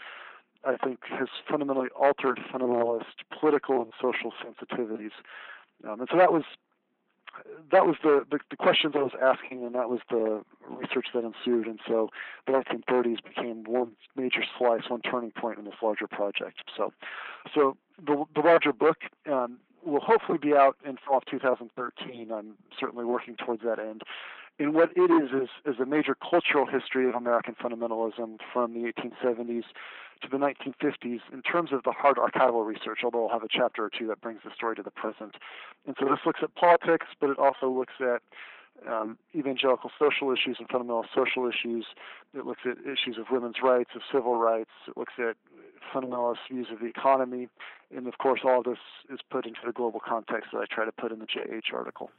I 0.65 0.77
think 0.77 0.99
has 1.09 1.27
fundamentally 1.49 1.89
altered 1.89 2.39
fundamentalist 2.51 3.25
political 3.37 3.81
and 3.81 3.91
social 4.01 4.31
sensitivities. 4.31 5.11
Um, 5.85 5.99
and 5.99 6.07
so 6.09 6.17
that 6.17 6.31
was 6.31 6.43
that 7.71 7.85
was 7.85 7.95
the, 8.03 8.25
the, 8.29 8.39
the 8.49 8.55
questions 8.55 8.93
I 8.95 9.03
was 9.03 9.13
asking, 9.21 9.65
and 9.65 9.75
that 9.75 9.89
was 9.89 9.99
the 10.09 10.43
research 10.69 11.07
that 11.13 11.23
ensued. 11.23 11.67
And 11.67 11.79
so 11.87 12.09
the 12.45 12.53
1930s 12.53 13.23
became 13.23 13.63
one 13.63 13.91
major 14.15 14.43
slice, 14.57 14.89
one 14.89 15.01
turning 15.01 15.31
point 15.31 15.59
in 15.59 15.65
this 15.65 15.75
larger 15.81 16.07
project. 16.07 16.59
So, 16.75 16.93
so 17.53 17.77
the 18.05 18.25
the 18.35 18.41
larger 18.41 18.73
book 18.73 18.97
um, 19.31 19.57
will 19.85 20.01
hopefully 20.01 20.37
be 20.37 20.53
out 20.53 20.77
in 20.85 20.97
fall 21.05 21.17
of 21.17 21.25
2013. 21.25 22.31
I'm 22.31 22.53
certainly 22.79 23.05
working 23.05 23.35
towards 23.35 23.63
that 23.63 23.79
end. 23.79 24.03
And 24.63 24.73
what 24.73 24.91
it 24.95 25.11
is 25.11 25.29
is 25.43 25.49
is 25.65 25.77
a 25.81 25.85
major 25.85 26.15
cultural 26.15 26.65
history 26.65 27.05
of 27.09 27.15
American 27.15 27.53
fundamentalism 27.53 28.37
from 28.53 28.73
the 28.73 28.93
1870s 28.93 29.65
to 30.21 30.29
the 30.31 30.37
1950s 30.37 31.19
in 31.33 31.41
terms 31.41 31.73
of 31.73 31.83
the 31.83 31.91
hard 31.91 32.15
archival 32.15 32.65
research, 32.65 32.99
although 33.03 33.27
I'll 33.27 33.33
have 33.33 33.43
a 33.43 33.49
chapter 33.51 33.83
or 33.83 33.89
two 33.89 34.07
that 34.07 34.21
brings 34.21 34.39
the 34.45 34.51
story 34.55 34.77
to 34.77 34.81
the 34.81 34.89
present. 34.89 35.35
And 35.85 35.97
so 35.99 36.05
this 36.05 36.19
looks 36.25 36.39
at 36.41 36.55
politics, 36.55 37.07
but 37.19 37.29
it 37.29 37.37
also 37.37 37.69
looks 37.69 37.95
at 37.99 38.21
um, 38.89 39.17
evangelical 39.35 39.91
social 39.99 40.31
issues 40.31 40.55
and 40.59 40.69
fundamental 40.69 41.05
social 41.13 41.45
issues. 41.45 41.85
It 42.33 42.45
looks 42.45 42.61
at 42.63 42.77
issues 42.89 43.17
of 43.19 43.25
women's 43.29 43.57
rights, 43.61 43.89
of 43.95 44.01
civil 44.09 44.37
rights. 44.37 44.71
It 44.87 44.95
looks 44.95 45.15
at 45.19 45.35
fundamentalist 45.93 46.37
views 46.49 46.67
of 46.71 46.79
the 46.79 46.87
economy. 46.87 47.49
And 47.93 48.07
of 48.07 48.17
course, 48.17 48.39
all 48.45 48.59
of 48.59 48.63
this 48.63 48.79
is 49.09 49.19
put 49.29 49.45
into 49.45 49.59
the 49.65 49.73
global 49.73 49.99
context 49.99 50.51
that 50.53 50.59
I 50.59 50.73
try 50.73 50.85
to 50.85 50.93
put 50.93 51.11
in 51.11 51.19
the 51.19 51.27
JH 51.27 51.73
article. 51.73 52.11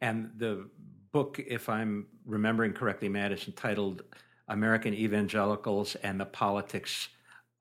And 0.00 0.30
the 0.38 0.66
book, 1.12 1.40
if 1.46 1.68
I'm 1.68 2.06
remembering 2.24 2.72
correctly, 2.72 3.08
Matt, 3.08 3.32
is 3.32 3.46
entitled 3.46 4.02
American 4.48 4.94
Evangelicals 4.94 5.96
and 5.96 6.20
the 6.20 6.26
Politics 6.26 7.08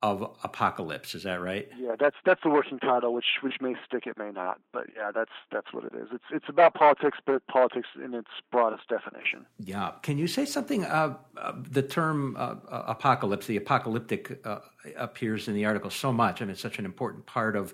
of 0.01 0.21
apocalypse. 0.43 1.13
Is 1.13 1.23
that 1.23 1.41
right? 1.41 1.67
Yeah, 1.77 1.95
that's 1.99 2.15
that's 2.25 2.41
the 2.41 2.49
working 2.49 2.79
title, 2.79 3.13
which 3.13 3.25
which 3.41 3.55
may 3.59 3.75
stick, 3.85 4.07
it 4.07 4.17
may 4.17 4.31
not. 4.31 4.59
But 4.71 4.87
yeah, 4.95 5.11
that's 5.13 5.31
that's 5.51 5.73
what 5.73 5.83
it 5.83 5.93
is. 5.93 6.07
It's 6.13 6.23
it's 6.31 6.45
about 6.47 6.73
politics, 6.73 7.17
but 7.25 7.45
politics 7.47 7.87
in 8.03 8.13
its 8.13 8.29
broadest 8.51 8.87
definition. 8.87 9.45
Yeah. 9.59 9.91
Can 10.01 10.17
you 10.17 10.27
say 10.27 10.45
something? 10.45 10.85
Uh, 10.85 11.17
uh, 11.37 11.53
the 11.69 11.81
term 11.81 12.37
uh, 12.37 12.55
uh 12.69 12.83
apocalypse, 12.87 13.47
the 13.47 13.57
apocalyptic, 13.57 14.39
uh, 14.45 14.59
appears 14.95 15.49
in 15.49 15.53
the 15.53 15.65
article 15.65 15.89
so 15.89 16.13
much, 16.13 16.39
and 16.39 16.49
it's 16.49 16.61
such 16.61 16.79
an 16.79 16.85
important 16.85 17.25
part 17.25 17.57
of 17.57 17.73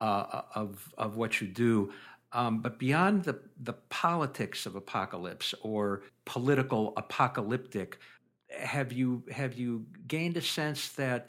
uh, 0.00 0.42
of 0.54 0.92
of 0.96 1.16
what 1.16 1.40
you 1.40 1.48
do. 1.48 1.92
Um, 2.32 2.60
but 2.60 2.78
beyond 2.78 3.24
the 3.24 3.40
the 3.60 3.74
politics 3.74 4.66
of 4.66 4.74
apocalypse 4.74 5.54
or 5.62 6.02
political 6.24 6.92
apocalyptic, 6.96 7.98
have 8.50 8.92
you 8.92 9.22
have 9.30 9.54
you 9.54 9.86
gained 10.06 10.36
a 10.36 10.42
sense 10.42 10.90
that 10.90 11.28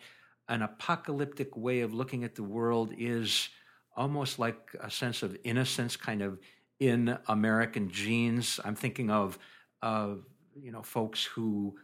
an 0.49 0.61
apocalyptic 0.61 1.55
way 1.55 1.81
of 1.81 1.93
looking 1.93 2.23
at 2.23 2.35
the 2.35 2.43
world 2.43 2.93
is 2.97 3.49
almost 3.95 4.39
like 4.39 4.75
a 4.79 4.89
sense 4.89 5.23
of 5.23 5.37
innocence, 5.43 5.97
kind 5.97 6.21
of 6.21 6.39
in 6.79 7.17
American 7.27 7.89
genes. 7.89 8.59
I'm 8.63 8.75
thinking 8.75 9.09
of, 9.09 9.37
uh, 9.81 10.15
you 10.55 10.71
know, 10.71 10.83
folks 10.83 11.25
who 11.25 11.75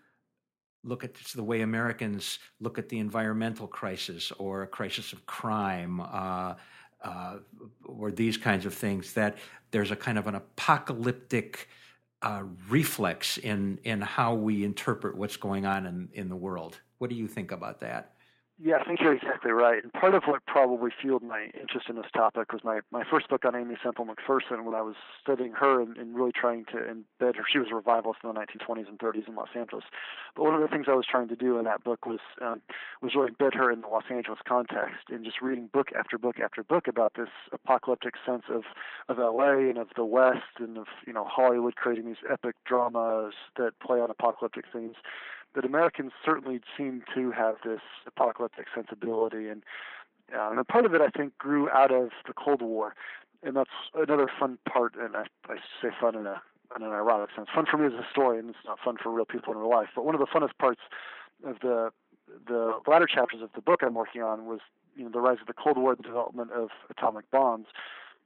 look 0.84 1.04
at 1.04 1.16
the 1.16 1.44
way 1.44 1.62
Americans 1.62 2.40
look 2.60 2.78
at 2.78 2.90
the 2.90 3.00
environmental 3.00 3.68
crisis 3.68 4.32
or 4.38 4.64
a 4.64 4.68
crisis 4.68 5.14
of 5.14 5.26
crime 5.26 6.02
uh, 6.02 6.56
uh, 7.04 7.38
or 7.86 8.12
these 8.12 8.38
kinds 8.38 8.66
of 8.66 8.74
things. 8.74 9.14
That 9.14 9.38
there's 9.72 9.92
a 9.92 9.96
kind 9.96 10.18
of 10.18 10.28
an 10.28 10.36
apocalyptic 10.36 11.68
uh, 12.22 12.44
reflex 12.70 13.38
in 13.38 13.80
in 13.84 14.02
how 14.02 14.34
we 14.34 14.64
interpret 14.64 15.16
what's 15.18 15.38
going 15.38 15.66
on 15.66 15.86
in 15.86 16.10
in 16.14 16.30
the 16.30 16.36
world. 16.36 16.80
What 16.98 17.10
do 17.10 17.16
you 17.16 17.28
think 17.28 17.52
about 17.52 17.82
that? 17.82 18.13
Yeah, 18.66 18.78
I 18.80 18.86
think 18.86 19.02
you're 19.02 19.14
exactly 19.14 19.52
right. 19.52 19.84
And 19.84 19.92
part 19.92 20.16
of 20.16 20.24
what 20.24 20.46
probably 20.46 20.90
fueled 21.02 21.22
my 21.22 21.50
interest 21.60 21.90
in 21.90 21.98
this 21.98 22.06
topic 22.16 22.54
was 22.54 22.64
my, 22.64 22.80
my 22.92 23.04
first 23.12 23.28
book 23.28 23.44
on 23.44 23.58
Aimee 23.58 23.76
Semple 23.84 24.06
McPherson 24.06 24.64
when 24.64 24.74
I 24.74 24.82
was 24.82 24.96
studying 25.22 25.52
her 25.52 25.82
and, 25.82 25.98
and 25.98 26.16
really 26.16 26.32
trying 26.32 26.64
to 26.72 26.78
embed 26.78 27.36
her. 27.36 27.44
She 27.52 27.60
was 27.60 27.68
a 27.72 27.76
revivalist 27.76 28.22
in 28.24 28.34
the 28.34 28.40
1920s 28.40 28.88
and 28.88 28.98
30s 29.00 29.28
in 29.28 29.36
Los 29.36 29.50
Angeles. 29.54 29.84
But 30.34 30.44
one 30.46 30.56
of 30.56 30.62
the 30.62 30.70
things 30.70 30.86
I 30.88 30.94
was 30.94 31.06
trying 31.06 31.28
to 31.28 31.36
do 31.36 31.58
in 31.58 31.66
that 31.66 31.84
book 31.84 32.06
was 32.06 32.22
um, 32.42 32.62
was 33.02 33.16
really 33.16 33.32
embed 33.32 33.54
her 33.56 33.70
in 33.70 33.82
the 33.82 33.88
Los 33.88 34.06
Angeles 34.10 34.40
context 34.48 35.10
and 35.10 35.26
just 35.26 35.42
reading 35.42 35.70
book 35.74 35.90
after 36.00 36.18
book 36.18 36.38
after 36.42 36.64
book 36.64 36.88
about 36.88 37.16
this 37.18 37.30
apocalyptic 37.52 38.14
sense 38.26 38.44
of, 38.50 38.64
of 39.10 39.18
LA 39.18 39.58
and 39.58 39.78
of 39.78 39.90
the 39.98 40.06
West 40.06 40.56
and 40.60 40.78
of 40.78 40.88
you 41.06 41.12
know 41.12 41.26
Hollywood 41.26 41.76
creating 41.76 42.06
these 42.06 42.24
epic 42.32 42.56
dramas 42.66 43.34
that 43.58 43.78
play 43.82 44.00
on 44.00 44.10
apocalyptic 44.10 44.64
themes 44.72 44.96
that 45.56 45.66
Americans 45.66 46.12
certainly 46.26 46.62
seem 46.78 47.04
to 47.14 47.32
have 47.32 47.56
this 47.64 47.82
apocalyptic 48.06 48.68
sensibility, 48.74 49.48
and 49.48 49.64
uh, 50.36 50.50
and 50.52 50.68
part 50.68 50.86
of 50.86 50.94
it 50.94 51.02
I 51.02 51.10
think 51.10 51.38
grew 51.38 51.70
out 51.70 51.92
of 51.92 52.10
the 52.28 52.34
Cold 52.34 52.62
War, 52.62 52.96
and 53.44 53.56
that's 53.56 53.70
another 53.94 54.30
fun 54.40 54.58
part. 54.68 54.96
And 54.96 55.16
I, 55.16 55.26
I 55.48 55.58
say 55.82 55.90
fun 56.00 56.16
in 56.16 56.26
a 56.26 56.42
in 56.76 56.84
an 56.84 56.92
ironic 56.92 57.30
sense. 57.36 57.48
Fun 57.54 57.66
for 57.70 57.78
me 57.78 57.86
as 57.88 57.94
a 57.94 58.04
historian. 58.04 58.50
It's 58.50 58.58
not 58.66 58.80
fun 58.84 58.98
for 59.02 59.12
real 59.12 59.26
people 59.26 59.54
in 59.54 59.60
real 59.60 59.70
life. 59.70 59.90
But 59.96 60.06
one 60.06 60.16
of 60.16 60.22
the 60.22 60.28
funnest 60.28 60.58
parts 60.60 60.82
of 61.46 61.60
the 61.62 61.92
the 62.48 62.80
latter 62.88 63.06
chapters 63.06 63.42
of 63.42 63.50
the 63.54 63.62
book 63.62 63.82
I'm 63.84 63.94
working 63.94 64.24
on 64.24 64.46
was 64.46 64.60
you 64.96 65.04
know 65.04 65.10
the 65.12 65.20
rise 65.20 65.38
of 65.42 65.48
the 65.48 65.54
Cold 65.54 65.78
War, 65.78 65.96
the 65.96 66.04
development 66.04 66.52
of 66.52 66.70
atomic 66.90 67.30
bombs, 67.32 67.68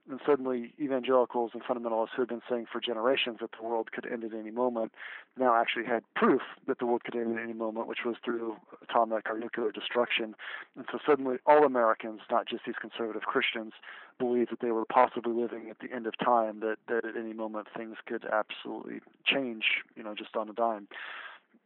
and 0.09 0.19
suddenly 0.25 0.73
evangelicals 0.79 1.51
and 1.53 1.63
fundamentalists 1.63 2.09
who 2.15 2.21
had 2.21 2.29
been 2.29 2.41
saying 2.49 2.65
for 2.71 2.79
generations 2.79 3.37
that 3.41 3.51
the 3.59 3.65
world 3.65 3.91
could 3.91 4.05
end 4.05 4.23
at 4.23 4.33
any 4.33 4.51
moment 4.51 4.91
now 5.37 5.55
actually 5.55 5.85
had 5.85 6.03
proof 6.15 6.41
that 6.67 6.79
the 6.79 6.85
world 6.85 7.03
could 7.03 7.15
end 7.15 7.37
at 7.37 7.43
any 7.43 7.53
moment, 7.53 7.87
which 7.87 8.05
was 8.05 8.15
through 8.23 8.55
atomic 8.81 9.29
or 9.29 9.37
nuclear 9.37 9.71
destruction. 9.71 10.35
And 10.75 10.85
so 10.91 10.99
suddenly 11.05 11.37
all 11.45 11.65
Americans, 11.65 12.21
not 12.31 12.47
just 12.47 12.63
these 12.65 12.75
conservative 12.79 13.23
Christians, 13.23 13.73
believed 14.19 14.51
that 14.51 14.61
they 14.61 14.71
were 14.71 14.85
possibly 14.85 15.33
living 15.33 15.69
at 15.69 15.79
the 15.79 15.93
end 15.93 16.07
of 16.07 16.17
time, 16.17 16.59
that, 16.61 16.77
that 16.87 17.05
at 17.05 17.15
any 17.17 17.33
moment 17.33 17.67
things 17.75 17.97
could 18.05 18.25
absolutely 18.25 18.99
change, 19.25 19.83
you 19.95 20.03
know, 20.03 20.15
just 20.15 20.35
on 20.35 20.49
a 20.49 20.53
dime. 20.53 20.87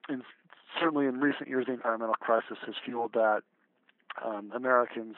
And 0.10 0.24
certainly 0.80 1.06
in 1.06 1.20
recent 1.20 1.48
years, 1.48 1.66
the 1.68 1.74
environmental 1.74 2.16
crisis 2.16 2.58
has 2.66 2.76
fueled 2.84 3.14
that. 3.14 3.44
Um, 4.24 4.52
Americans 4.54 5.16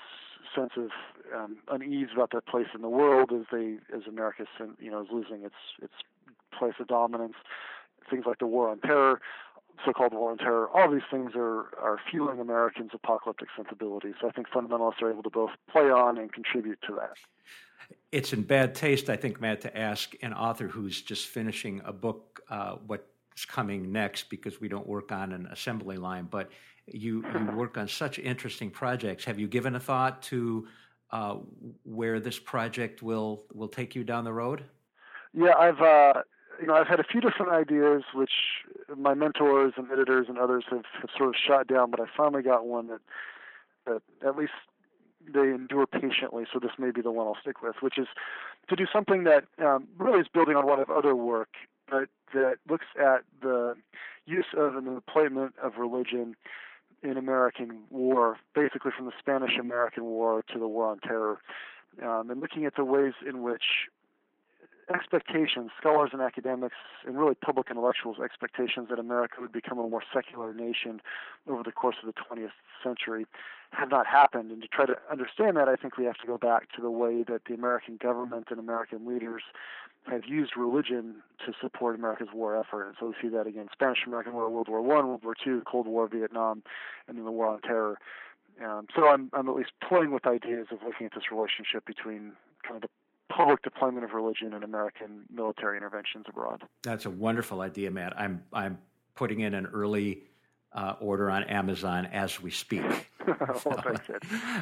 sense 0.55 0.71
of 0.77 0.89
um, 1.35 1.57
unease 1.69 2.09
about 2.13 2.31
their 2.31 2.41
place 2.41 2.67
in 2.75 2.81
the 2.81 2.89
world 2.89 3.31
as 3.33 3.45
they 3.51 3.77
as 3.95 4.03
America 4.07 4.45
you 4.79 4.91
know 4.91 5.01
is 5.01 5.07
losing 5.11 5.43
its 5.43 5.55
its 5.81 5.93
place 6.57 6.73
of 6.79 6.87
dominance. 6.87 7.35
Things 8.09 8.25
like 8.25 8.39
the 8.39 8.47
war 8.47 8.69
on 8.69 8.79
terror, 8.79 9.21
so-called 9.85 10.13
war 10.13 10.31
on 10.31 10.37
terror, 10.37 10.69
all 10.69 10.91
these 10.91 11.07
things 11.09 11.31
are 11.35 11.73
are 11.81 11.99
fueling 12.09 12.39
Americans' 12.39 12.91
apocalyptic 12.93 13.49
sensibilities. 13.55 14.15
So 14.21 14.27
I 14.27 14.31
think 14.31 14.49
fundamentalists 14.49 15.01
are 15.01 15.11
able 15.11 15.23
to 15.23 15.29
both 15.29 15.51
play 15.71 15.89
on 15.89 16.17
and 16.17 16.31
contribute 16.31 16.79
to 16.87 16.95
that. 16.95 17.13
It's 18.11 18.31
in 18.31 18.43
bad 18.43 18.75
taste, 18.75 19.09
I 19.09 19.17
think, 19.17 19.41
Matt, 19.41 19.61
to 19.61 19.77
ask 19.77 20.13
an 20.21 20.33
author 20.33 20.67
who's 20.67 21.01
just 21.01 21.27
finishing 21.27 21.81
a 21.83 21.91
book 21.91 22.41
uh, 22.49 22.75
what's 22.87 23.45
coming 23.47 23.91
next 23.91 24.29
because 24.29 24.61
we 24.61 24.67
don't 24.67 24.87
work 24.87 25.11
on 25.11 25.31
an 25.33 25.47
assembly 25.47 25.97
line, 25.97 26.27
but 26.29 26.49
you 26.87 27.23
you 27.33 27.51
work 27.55 27.77
on 27.77 27.87
such 27.87 28.19
interesting 28.19 28.69
projects. 28.69 29.25
Have 29.25 29.39
you 29.39 29.47
given 29.47 29.75
a 29.75 29.79
thought 29.79 30.21
to 30.23 30.67
uh, 31.11 31.37
where 31.83 32.19
this 32.19 32.39
project 32.39 33.01
will 33.01 33.43
will 33.53 33.67
take 33.67 33.95
you 33.95 34.03
down 34.03 34.23
the 34.23 34.33
road? 34.33 34.63
Yeah, 35.33 35.53
I've 35.57 35.81
uh, 35.81 36.21
you 36.59 36.67
know 36.67 36.75
I've 36.75 36.87
had 36.87 36.99
a 36.99 37.03
few 37.03 37.21
different 37.21 37.51
ideas, 37.51 38.03
which 38.13 38.31
my 38.95 39.13
mentors 39.13 39.73
and 39.77 39.91
editors 39.91 40.27
and 40.29 40.37
others 40.37 40.65
have, 40.69 40.85
have 41.01 41.09
sort 41.17 41.29
of 41.29 41.35
shot 41.35 41.67
down, 41.67 41.91
but 41.91 41.99
I 41.99 42.05
finally 42.15 42.43
got 42.43 42.65
one 42.65 42.87
that 42.87 43.01
that 43.85 44.01
at 44.27 44.37
least 44.37 44.53
they 45.31 45.49
endure 45.49 45.87
patiently. 45.87 46.45
So 46.51 46.59
this 46.59 46.71
may 46.77 46.91
be 46.91 47.01
the 47.01 47.11
one 47.11 47.27
I'll 47.27 47.37
stick 47.41 47.61
with, 47.61 47.75
which 47.81 47.97
is 47.97 48.07
to 48.69 48.75
do 48.75 48.85
something 48.91 49.23
that 49.23 49.45
um, 49.63 49.87
really 49.97 50.19
is 50.19 50.27
building 50.33 50.55
on 50.55 50.65
one 50.65 50.79
of 50.79 50.89
other 50.89 51.15
work, 51.15 51.49
but 51.89 52.09
that 52.33 52.57
looks 52.69 52.85
at 52.99 53.23
the 53.41 53.75
use 54.25 54.47
of 54.57 54.75
an 54.75 54.87
employment 54.87 55.53
of 55.61 55.77
religion 55.77 56.35
in 57.03 57.17
American 57.17 57.79
war, 57.89 58.37
basically 58.55 58.91
from 58.95 59.05
the 59.05 59.11
Spanish 59.19 59.57
American 59.59 60.05
War 60.05 60.43
to 60.53 60.59
the 60.59 60.67
War 60.67 60.87
on 60.87 60.99
Terror, 60.99 61.39
um, 62.01 62.29
and 62.31 62.41
looking 62.41 62.65
at 62.65 62.75
the 62.75 62.85
ways 62.85 63.13
in 63.27 63.43
which 63.43 63.89
expectations, 64.93 65.71
scholars 65.77 66.09
and 66.13 66.21
academics, 66.21 66.75
and 67.05 67.17
really 67.17 67.35
public 67.35 67.67
intellectuals' 67.69 68.17
expectations 68.23 68.87
that 68.89 68.99
America 68.99 69.35
would 69.39 69.51
become 69.51 69.79
a 69.79 69.87
more 69.87 70.03
secular 70.13 70.53
nation 70.53 71.01
over 71.47 71.63
the 71.63 71.71
course 71.71 71.95
of 72.01 72.13
the 72.13 72.13
20th 72.13 72.51
century 72.83 73.25
have 73.71 73.89
not 73.89 74.05
happened. 74.05 74.51
And 74.51 74.61
to 74.61 74.67
try 74.67 74.85
to 74.85 74.95
understand 75.11 75.57
that, 75.57 75.67
I 75.67 75.75
think 75.75 75.97
we 75.97 76.05
have 76.05 76.17
to 76.17 76.27
go 76.27 76.37
back 76.37 76.71
to 76.75 76.81
the 76.81 76.91
way 76.91 77.23
that 77.23 77.41
the 77.47 77.53
American 77.53 77.97
government 77.97 78.47
and 78.49 78.59
American 78.59 79.07
leaders 79.07 79.43
have 80.07 80.25
used 80.25 80.57
religion 80.57 81.15
to 81.45 81.53
support 81.61 81.95
America's 81.95 82.27
war 82.33 82.57
effort. 82.59 82.87
And 82.87 82.95
so 82.99 83.07
we 83.07 83.13
see 83.21 83.29
that 83.29 83.47
again 83.47 83.67
Spanish 83.71 83.99
American 84.05 84.33
War, 84.33 84.49
World 84.49 84.67
War 84.67 84.81
One, 84.81 85.07
World 85.07 85.23
War 85.23 85.35
Two, 85.41 85.63
Cold 85.65 85.87
War, 85.87 86.07
Vietnam, 86.07 86.63
and 87.07 87.17
then 87.17 87.25
the 87.25 87.31
War 87.31 87.47
on 87.47 87.61
Terror. 87.61 87.97
Um, 88.63 88.87
so 88.95 89.07
I'm, 89.07 89.29
I'm 89.33 89.49
at 89.49 89.55
least 89.55 89.71
playing 89.87 90.11
with 90.11 90.27
ideas 90.27 90.67
of 90.71 90.79
looking 90.85 91.07
at 91.07 91.13
this 91.15 91.31
relationship 91.31 91.85
between 91.85 92.33
kind 92.63 92.75
of 92.75 92.81
the 92.83 92.87
public 93.35 93.61
deployment 93.61 94.03
of 94.03 94.11
religion 94.11 94.53
and 94.53 94.63
American 94.63 95.23
military 95.31 95.77
interventions 95.77 96.25
abroad. 96.27 96.63
That's 96.83 97.05
a 97.05 97.09
wonderful 97.09 97.61
idea, 97.61 97.91
Matt. 97.91 98.13
I'm 98.19 98.43
I'm 98.53 98.77
putting 99.15 99.41
in 99.41 99.53
an 99.53 99.67
early 99.67 100.23
uh, 100.73 100.95
order 100.99 101.29
on 101.29 101.43
Amazon 101.43 102.07
as 102.07 102.41
we 102.41 102.51
speak. 102.51 103.11
well, 103.65 103.83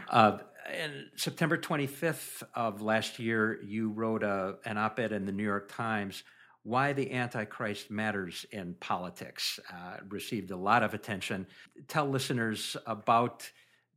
uh, 0.09 0.37
in 0.71 1.09
September 1.15 1.57
25th 1.57 2.43
of 2.53 2.81
last 2.81 3.17
year, 3.17 3.59
you 3.63 3.89
wrote 3.89 4.23
a, 4.23 4.55
an 4.65 4.77
op-ed 4.77 5.11
in 5.11 5.25
the 5.25 5.31
New 5.31 5.43
York 5.43 5.71
Times. 5.71 6.23
Why 6.63 6.93
the 6.93 7.11
Antichrist 7.13 7.89
matters 7.89 8.45
in 8.51 8.75
politics 8.79 9.59
uh, 9.71 9.97
received 10.09 10.51
a 10.51 10.55
lot 10.55 10.83
of 10.83 10.93
attention. 10.93 11.47
Tell 11.87 12.07
listeners 12.07 12.77
about 12.85 13.49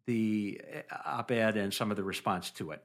the 0.07 0.61
uh, 0.91 0.97
op-ed 1.05 1.57
and 1.57 1.75
some 1.75 1.91
of 1.91 1.97
the 1.97 2.05
response 2.05 2.51
to 2.53 2.71
it. 2.71 2.83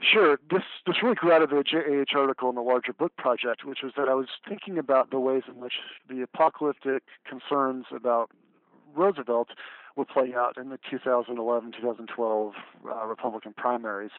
Sure. 0.00 0.38
This 0.50 0.62
this 0.86 1.02
really 1.02 1.16
grew 1.16 1.32
out 1.32 1.42
of 1.42 1.50
the 1.50 1.64
JAH 1.64 2.16
article 2.16 2.48
in 2.48 2.54
the 2.54 2.62
larger 2.62 2.92
book 2.92 3.16
project, 3.16 3.64
which 3.64 3.80
was 3.82 3.92
that 3.96 4.08
I 4.08 4.14
was 4.14 4.28
thinking 4.48 4.78
about 4.78 5.10
the 5.10 5.18
ways 5.18 5.42
in 5.48 5.60
which 5.60 5.74
the 6.08 6.22
apocalyptic 6.22 7.02
concerns 7.28 7.86
about 7.94 8.30
Roosevelt 8.94 9.48
were 9.96 10.04
playing 10.04 10.34
out 10.34 10.56
in 10.56 10.68
the 10.68 10.78
2011-2012 10.90 12.52
uh, 12.86 13.06
Republican 13.06 13.52
primaries, 13.54 14.12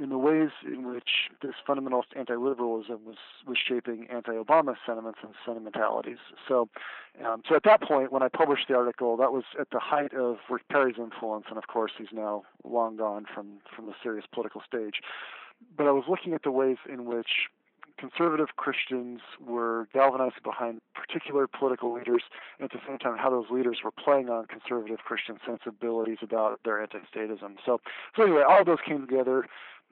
in 0.00 0.08
the 0.08 0.18
ways 0.18 0.50
in 0.64 0.92
which 0.92 1.30
this 1.40 1.54
fundamentalist 1.66 2.16
anti-liberalism 2.16 3.00
was 3.06 3.16
was 3.46 3.56
shaping 3.56 4.06
anti-Obama 4.10 4.74
sentiments 4.84 5.20
and 5.22 5.34
sentimentalities. 5.46 6.18
So, 6.48 6.68
um, 7.24 7.42
so 7.48 7.54
at 7.54 7.62
that 7.64 7.80
point, 7.80 8.12
when 8.12 8.22
I 8.22 8.28
published 8.28 8.68
the 8.68 8.74
article, 8.74 9.16
that 9.16 9.32
was 9.32 9.44
at 9.58 9.70
the 9.70 9.78
height 9.78 10.12
of 10.14 10.38
Rick 10.50 10.68
Perry's 10.68 10.96
influence, 10.98 11.46
and 11.48 11.58
of 11.58 11.68
course, 11.68 11.92
he's 11.96 12.12
now 12.12 12.42
long 12.64 12.96
gone 12.96 13.26
from 13.32 13.60
from 13.74 13.86
the 13.86 13.94
serious 14.02 14.26
political 14.32 14.62
stage. 14.66 15.00
But 15.76 15.86
I 15.86 15.92
was 15.92 16.04
looking 16.08 16.34
at 16.34 16.42
the 16.42 16.50
ways 16.50 16.78
in 16.88 17.04
which 17.04 17.48
conservative 17.96 18.48
Christians 18.56 19.20
were 19.44 19.88
galvanized 19.92 20.42
behind 20.42 20.80
particular 20.94 21.46
political 21.46 21.94
leaders, 21.94 22.22
and 22.58 22.64
at 22.64 22.72
the 22.72 22.80
same 22.86 22.98
time, 22.98 23.16
how 23.18 23.30
those 23.30 23.46
leaders 23.50 23.78
were 23.84 23.92
playing 23.92 24.28
on 24.28 24.46
conservative 24.46 24.98
Christian 24.98 25.38
sensibilities 25.46 26.18
about 26.22 26.60
their 26.64 26.82
anti-statism. 26.82 27.56
So, 27.64 27.80
so 28.16 28.22
anyway, 28.22 28.42
all 28.46 28.60
of 28.60 28.66
those 28.66 28.78
came 28.84 29.06
together 29.06 29.46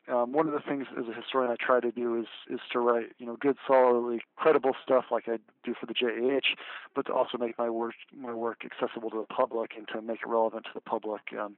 um, 0.08 0.32
one 0.32 0.48
of 0.48 0.52
the 0.52 0.60
things 0.60 0.86
as 0.98 1.04
a 1.08 1.14
historian 1.14 1.52
I 1.52 1.56
try 1.64 1.80
to 1.80 1.92
do 1.92 2.18
is 2.18 2.26
is 2.50 2.60
to 2.72 2.80
write 2.80 3.12
you 3.18 3.26
know 3.26 3.36
good, 3.36 3.56
solidly 3.66 4.22
credible 4.36 4.72
stuff 4.82 5.06
like 5.10 5.28
I 5.28 5.38
do 5.64 5.74
for 5.78 5.86
the 5.86 5.94
JAH, 5.94 6.56
but 6.94 7.06
to 7.06 7.12
also 7.12 7.38
make 7.38 7.56
my 7.58 7.70
work 7.70 7.94
my 8.16 8.34
work 8.34 8.64
accessible 8.64 9.10
to 9.10 9.18
the 9.18 9.34
public 9.34 9.72
and 9.76 9.86
to 9.88 10.02
make 10.02 10.20
it 10.22 10.28
relevant 10.28 10.64
to 10.64 10.70
the 10.74 10.80
public. 10.80 11.20
Um, 11.38 11.56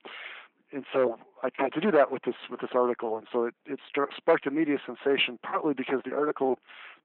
and 0.73 0.85
so 0.93 1.19
I 1.43 1.51
tried 1.51 1.73
to 1.75 1.81
do 1.81 1.91
that 1.93 2.11
with 2.11 2.23
this 2.25 2.35
with 2.51 2.61
this 2.61 2.71
article, 2.75 3.17
and 3.17 3.27
so 3.33 3.45
it, 3.45 3.55
it 3.65 3.81
sparked 4.17 4.47
a 4.47 4.51
media 4.51 4.77
sensation 4.85 5.39
partly 5.43 5.73
because 5.73 6.01
the 6.05 6.15
article 6.15 6.59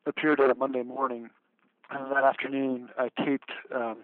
appeared 0.06 0.39
on 0.41 0.49
a 0.49 0.56
Monday 0.56 0.84
morning, 0.84 1.30
and 1.89 2.12
that 2.12 2.23
afternoon 2.23 2.89
I 2.97 3.10
taped. 3.23 3.52
Um, 3.73 3.97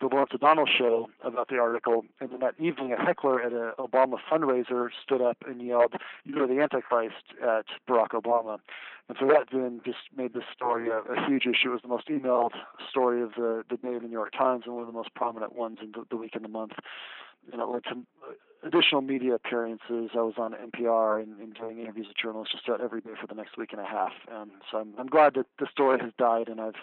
the 0.00 0.06
Lawrence 0.06 0.30
O'Donnell 0.34 0.66
show 0.66 1.08
about 1.22 1.48
the 1.48 1.58
article, 1.58 2.04
and 2.20 2.30
then 2.30 2.40
that 2.40 2.54
evening, 2.58 2.92
a 2.92 2.96
heckler 2.96 3.42
at 3.42 3.52
an 3.52 3.72
Obama 3.78 4.16
fundraiser 4.30 4.88
stood 5.02 5.20
up 5.20 5.38
and 5.46 5.60
yelled, 5.60 5.94
"You 6.24 6.42
are 6.42 6.46
the 6.46 6.60
Antichrist" 6.60 7.24
at 7.42 7.66
Barack 7.88 8.10
Obama, 8.10 8.58
and 9.08 9.16
so 9.18 9.26
that 9.26 9.48
then 9.52 9.80
just 9.84 9.98
made 10.16 10.34
this 10.34 10.44
story 10.54 10.88
a, 10.88 10.98
a 10.98 11.26
huge 11.26 11.46
issue. 11.46 11.70
It 11.70 11.72
was 11.72 11.82
the 11.82 11.88
most 11.88 12.08
emailed 12.08 12.52
story 12.90 13.22
of 13.22 13.32
the 13.34 13.64
the 13.68 13.76
day 13.76 13.94
in 13.94 14.02
the 14.02 14.08
New 14.08 14.12
York 14.12 14.32
Times 14.32 14.64
and 14.66 14.74
one 14.74 14.82
of 14.82 14.86
the 14.86 14.92
most 14.92 15.14
prominent 15.14 15.56
ones 15.56 15.78
in 15.82 15.92
the, 15.92 16.04
the 16.10 16.16
week 16.16 16.34
and 16.34 16.44
the 16.44 16.48
month. 16.48 16.72
And 17.52 17.62
it 17.62 17.64
led 17.64 17.84
to 17.84 17.90
uh, 17.90 18.32
additional 18.62 19.00
media 19.00 19.34
appearances. 19.34 20.10
I 20.14 20.20
was 20.20 20.34
on 20.36 20.52
NPR 20.52 21.22
and, 21.22 21.38
and 21.40 21.54
doing 21.54 21.78
interviews 21.78 22.06
with 22.08 22.16
journalists 22.16 22.52
just 22.52 22.68
about 22.68 22.82
every 22.82 23.00
day 23.00 23.12
for 23.18 23.26
the 23.26 23.34
next 23.34 23.56
week 23.56 23.72
and 23.72 23.80
a 23.80 23.86
half. 23.86 24.12
And 24.30 24.50
so 24.70 24.78
I'm, 24.78 24.92
I'm 24.98 25.06
glad 25.06 25.34
that 25.34 25.46
the 25.58 25.66
story 25.72 25.98
has 26.00 26.12
died 26.18 26.48
and 26.48 26.60
I've 26.60 26.74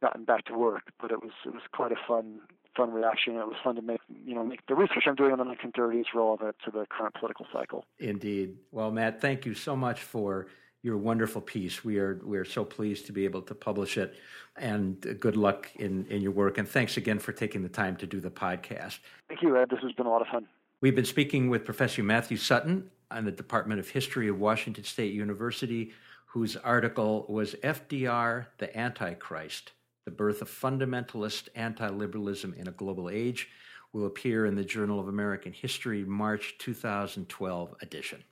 gotten 0.00 0.24
back 0.24 0.44
to 0.46 0.54
work, 0.56 0.92
but 1.00 1.10
it 1.10 1.22
was 1.22 1.32
it 1.44 1.52
was 1.52 1.62
quite 1.72 1.92
a 1.92 1.96
fun 2.06 2.40
fun 2.76 2.92
reaction. 2.92 3.36
It 3.36 3.46
was 3.46 3.56
fun 3.62 3.76
to 3.76 3.82
make 3.82 4.00
you 4.24 4.34
know 4.34 4.44
make 4.44 4.66
the 4.66 4.74
research 4.74 5.04
I'm 5.06 5.14
doing 5.14 5.32
in 5.32 5.38
the 5.38 5.44
1930s 5.44 6.04
relevant 6.14 6.56
to 6.64 6.70
the 6.70 6.86
current 6.90 7.14
political 7.14 7.46
cycle. 7.52 7.84
Indeed. 7.98 8.56
Well, 8.70 8.90
Matt, 8.90 9.20
thank 9.20 9.46
you 9.46 9.54
so 9.54 9.76
much 9.76 10.02
for 10.02 10.46
your 10.82 10.96
wonderful 10.96 11.42
piece. 11.42 11.84
We 11.84 11.98
are 11.98 12.20
we 12.24 12.38
are 12.38 12.44
so 12.44 12.64
pleased 12.64 13.06
to 13.06 13.12
be 13.12 13.24
able 13.24 13.42
to 13.42 13.54
publish 13.54 13.98
it, 13.98 14.14
and 14.56 15.00
good 15.20 15.36
luck 15.36 15.70
in 15.76 16.06
in 16.06 16.22
your 16.22 16.32
work. 16.32 16.58
And 16.58 16.68
thanks 16.68 16.96
again 16.96 17.18
for 17.18 17.32
taking 17.32 17.62
the 17.62 17.68
time 17.68 17.96
to 17.96 18.06
do 18.06 18.20
the 18.20 18.30
podcast. 18.30 18.98
Thank 19.28 19.42
you, 19.42 19.56
Ed. 19.58 19.70
This 19.70 19.80
has 19.82 19.92
been 19.92 20.06
a 20.06 20.10
lot 20.10 20.22
of 20.22 20.28
fun. 20.28 20.46
We've 20.80 20.96
been 20.96 21.04
speaking 21.04 21.50
with 21.50 21.64
Professor 21.64 22.02
Matthew 22.02 22.38
Sutton 22.38 22.90
on 23.10 23.26
the 23.26 23.32
Department 23.32 23.80
of 23.80 23.88
History 23.90 24.28
of 24.28 24.38
Washington 24.38 24.84
State 24.84 25.12
University, 25.12 25.92
whose 26.24 26.56
article 26.56 27.26
was 27.28 27.54
FDR, 27.56 28.46
the 28.56 28.74
Antichrist 28.78 29.72
The 30.10 30.16
Birth 30.16 30.42
of 30.42 30.50
Fundamentalist 30.50 31.50
Anti 31.54 31.88
Liberalism 31.88 32.52
in 32.54 32.66
a 32.66 32.72
Global 32.72 33.08
Age, 33.08 33.48
will 33.92 34.06
appear 34.06 34.44
in 34.44 34.56
the 34.56 34.64
Journal 34.64 34.98
of 34.98 35.06
American 35.06 35.52
History, 35.52 36.04
March 36.04 36.56
2012 36.58 37.76
edition. 37.80 38.24